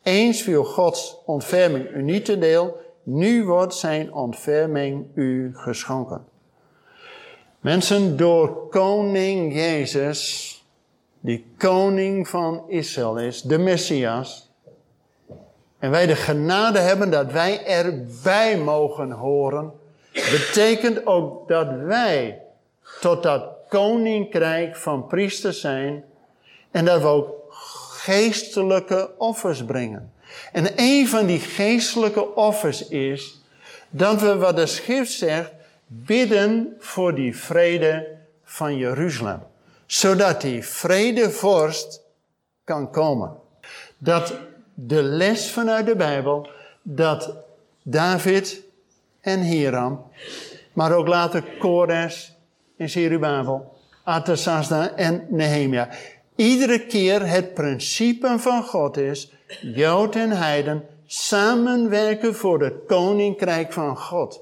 Eens 0.03 0.41
viel 0.41 0.63
Gods 0.63 1.17
ontferming 1.25 1.89
u 1.89 2.01
niet 2.01 2.25
te 2.25 2.37
deel, 2.37 2.77
nu 3.03 3.45
wordt 3.45 3.73
zijn 3.73 4.13
ontferming 4.13 5.05
u 5.13 5.51
geschonken. 5.53 6.25
Mensen, 7.59 8.17
door 8.17 8.67
koning 8.69 9.53
Jezus, 9.53 10.65
die 11.19 11.45
koning 11.57 12.27
van 12.27 12.63
Israël 12.67 13.19
is, 13.19 13.41
de 13.41 13.57
Messias, 13.57 14.51
en 15.79 15.91
wij 15.91 16.05
de 16.05 16.15
genade 16.15 16.79
hebben 16.79 17.11
dat 17.11 17.31
wij 17.31 17.65
erbij 17.65 18.57
mogen 18.57 19.11
horen, 19.11 19.81
betekent 20.13 21.05
ook 21.05 21.47
dat 21.47 21.67
wij 21.69 22.41
tot 22.99 23.23
dat 23.23 23.45
koninkrijk 23.69 24.75
van 24.75 25.07
priesters 25.07 25.59
zijn 25.59 26.03
en 26.71 26.85
dat 26.85 27.01
we 27.01 27.07
ook 27.07 27.43
geestelijke 28.03 29.11
offers 29.17 29.65
brengen. 29.65 30.13
En 30.51 30.71
een 30.75 31.07
van 31.07 31.25
die 31.25 31.39
geestelijke 31.39 32.35
offers 32.35 32.87
is 32.87 33.41
dat 33.89 34.21
we, 34.21 34.37
wat 34.37 34.55
de 34.55 34.65
schrift 34.65 35.11
zegt, 35.11 35.51
bidden 35.87 36.75
voor 36.79 37.15
die 37.15 37.37
vrede 37.37 38.07
van 38.43 38.77
Jeruzalem. 38.77 39.43
Zodat 39.85 40.41
die 40.41 40.65
vredevorst 40.65 42.01
kan 42.63 42.91
komen. 42.91 43.35
Dat 43.97 44.33
de 44.73 45.01
les 45.01 45.51
vanuit 45.51 45.85
de 45.85 45.95
Bijbel, 45.95 46.49
dat 46.81 47.35
David 47.83 48.61
en 49.23 49.41
Hiram. 49.41 50.03
Maar 50.73 50.95
ook 50.95 51.07
later 51.07 51.43
Kores 51.59 52.35
en 52.77 52.89
Zerubabel, 52.89 53.77
Artasasda 54.03 54.95
en 54.95 55.25
Nehemia. 55.29 55.89
Iedere 56.35 56.85
keer 56.85 57.27
het 57.27 57.53
principe 57.53 58.35
van 58.39 58.63
God 58.63 58.97
is, 58.97 59.33
Jood 59.61 60.15
en 60.15 60.31
Heiden 60.31 60.83
samenwerken 61.05 62.35
voor 62.35 62.63
het 62.63 62.73
koninkrijk 62.87 63.73
van 63.73 63.97
God. 63.97 64.41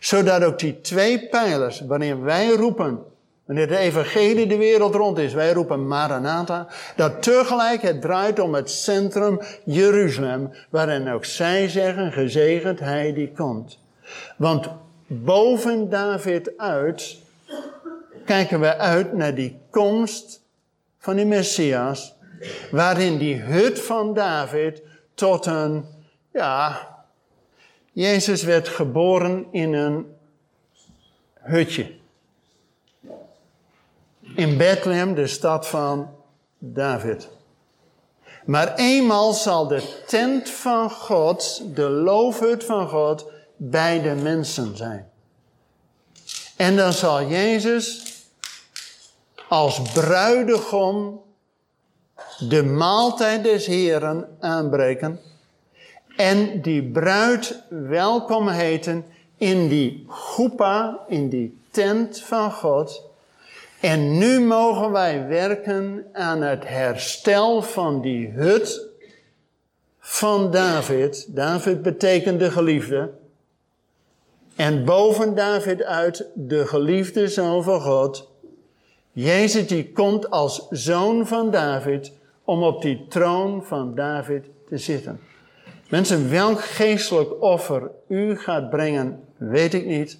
Zodat 0.00 0.44
ook 0.44 0.58
die 0.58 0.80
twee 0.80 1.28
pijlers, 1.28 1.80
wanneer 1.80 2.22
wij 2.22 2.48
roepen, 2.48 3.04
wanneer 3.46 3.68
de 3.68 3.76
evangelie 3.76 4.46
de 4.46 4.56
wereld 4.56 4.94
rond 4.94 5.18
is, 5.18 5.32
wij 5.32 5.52
roepen 5.52 5.86
Maranatha, 5.86 6.66
dat 6.96 7.22
tegelijk 7.22 7.82
het 7.82 8.00
draait 8.00 8.38
om 8.38 8.54
het 8.54 8.70
centrum 8.70 9.40
Jeruzalem, 9.64 10.52
waarin 10.70 11.08
ook 11.08 11.24
zij 11.24 11.68
zeggen, 11.68 12.12
gezegend 12.12 12.80
hij 12.80 13.12
die 13.12 13.32
komt. 13.32 13.78
Want 14.36 14.68
boven 15.06 15.90
David 15.90 16.58
uit, 16.58 17.16
kijken 18.24 18.60
we 18.60 18.76
uit 18.76 19.12
naar 19.12 19.34
die 19.34 19.58
komst 19.70 20.42
van 20.98 21.16
die 21.16 21.26
Messias, 21.26 22.14
waarin 22.70 23.18
die 23.18 23.36
hut 23.36 23.80
van 23.80 24.14
David 24.14 24.82
tot 25.14 25.46
een, 25.46 25.84
ja, 26.32 26.88
Jezus 27.92 28.42
werd 28.42 28.68
geboren 28.68 29.46
in 29.50 29.72
een 29.72 30.06
hutje. 31.40 32.04
In 34.34 34.56
Bethlehem, 34.56 35.14
de 35.14 35.26
stad 35.26 35.66
van 35.66 36.08
David. 36.58 37.28
Maar 38.44 38.74
eenmaal 38.74 39.32
zal 39.32 39.66
de 39.66 40.02
tent 40.06 40.50
van 40.50 40.90
God, 40.90 41.62
de 41.74 41.88
loofhut 41.88 42.64
van 42.64 42.88
God, 42.88 43.30
bij 43.56 44.02
de 44.02 44.14
mensen 44.14 44.76
zijn. 44.76 45.10
En 46.56 46.76
dan 46.76 46.92
zal 46.92 47.22
Jezus 47.22 48.14
als 49.48 49.82
bruidegom 49.92 51.22
de 52.38 52.62
maaltijd 52.62 53.42
des 53.42 53.66
Heren 53.66 54.36
aanbreken 54.40 55.20
en 56.16 56.62
die 56.62 56.82
bruid 56.82 57.62
welkom 57.68 58.48
heten 58.48 59.04
in 59.36 59.68
die 59.68 60.04
goepa, 60.08 60.98
in 61.08 61.28
die 61.28 61.60
tent 61.70 62.20
van 62.20 62.52
God. 62.52 63.02
En 63.80 64.18
nu 64.18 64.40
mogen 64.40 64.90
wij 64.90 65.26
werken 65.26 66.06
aan 66.12 66.42
het 66.42 66.68
herstel 66.68 67.62
van 67.62 68.00
die 68.00 68.30
hut 68.30 68.88
van 69.98 70.50
David. 70.50 71.26
David 71.36 71.82
betekent 71.82 72.38
de 72.38 72.50
geliefde. 72.50 73.10
En 74.56 74.84
boven 74.84 75.34
David 75.34 75.82
uit 75.82 76.26
de 76.34 76.66
geliefde 76.66 77.28
zoon 77.28 77.62
van 77.62 77.80
God. 77.80 78.30
Jezus 79.12 79.66
die 79.66 79.92
komt 79.92 80.30
als 80.30 80.66
zoon 80.70 81.26
van 81.26 81.50
David 81.50 82.12
om 82.44 82.62
op 82.62 82.82
die 82.82 83.06
troon 83.08 83.64
van 83.64 83.94
David 83.94 84.44
te 84.68 84.78
zitten. 84.78 85.20
Mensen, 85.88 86.30
welk 86.30 86.60
geestelijk 86.60 87.42
offer 87.42 87.90
u 88.08 88.38
gaat 88.38 88.70
brengen, 88.70 89.24
weet 89.36 89.74
ik 89.74 89.86
niet. 89.86 90.18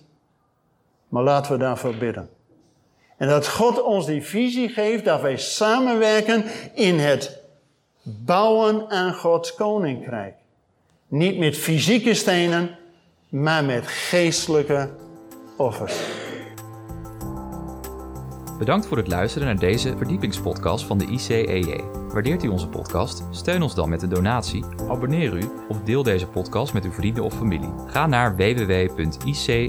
Maar 1.09 1.23
laten 1.23 1.53
we 1.53 1.59
daarvoor 1.59 1.95
bidden. 1.95 2.36
En 3.17 3.29
dat 3.29 3.49
God 3.49 3.83
ons 3.83 4.07
die 4.07 4.23
visie 4.23 4.69
geeft, 4.69 5.05
dat 5.05 5.21
wij 5.21 5.37
samenwerken 5.37 6.45
in 6.75 6.99
het 6.99 7.39
bouwen 8.03 8.91
aan 8.91 9.15
Gods 9.15 9.55
koninkrijk. 9.55 10.35
Niet 11.09 11.39
met 11.39 11.57
fysieke 11.57 12.15
stenen, 12.15 12.79
maar 13.29 13.65
met 13.65 13.87
geestelijke 13.87 14.91
offers. 15.57 15.95
Bedankt 18.59 18.87
voor 18.87 18.97
het 18.97 19.09
luisteren 19.09 19.47
naar 19.47 19.59
deze 19.59 19.97
verdiepingspodcast 19.97 20.85
van 20.85 20.99
de 20.99 21.07
ICEJ. 21.07 21.85
Waardeert 22.09 22.43
u 22.43 22.49
onze 22.49 22.69
podcast? 22.69 23.25
Steun 23.31 23.63
ons 23.63 23.75
dan 23.75 23.89
met 23.89 24.03
een 24.03 24.09
donatie, 24.09 24.65
abonneer 24.89 25.33
u 25.33 25.51
of 25.69 25.81
deel 25.81 26.03
deze 26.03 26.27
podcast 26.27 26.73
met 26.73 26.85
uw 26.85 26.93
vrienden 26.93 27.25
of 27.25 27.35
familie. 27.35 27.73
Ga 27.87 28.07
naar 28.07 28.37
www.icej.nl. 28.37 29.65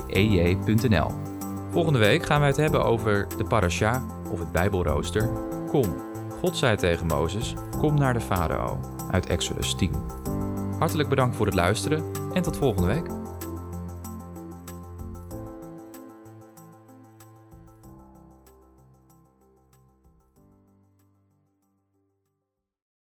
Volgende 1.77 1.99
week 1.99 2.25
gaan 2.25 2.39
wij 2.39 2.49
het 2.49 2.57
hebben 2.57 2.83
over 2.83 3.27
de 3.37 3.43
parasha 3.43 4.03
of 4.31 4.39
het 4.39 4.51
Bijbelrooster. 4.51 5.29
Kom, 5.67 5.95
God 6.39 6.57
zei 6.57 6.77
tegen 6.77 7.07
Mozes, 7.07 7.53
kom 7.77 7.99
naar 7.99 8.13
de 8.13 8.21
farao 8.21 8.79
uit 9.11 9.25
Exodus 9.25 9.75
10. 9.75 9.91
Hartelijk 10.79 11.09
bedankt 11.09 11.35
voor 11.35 11.45
het 11.45 11.55
luisteren 11.55 12.03
en 12.33 12.41
tot 12.41 12.57
volgende 12.57 12.87
week. 12.87 13.26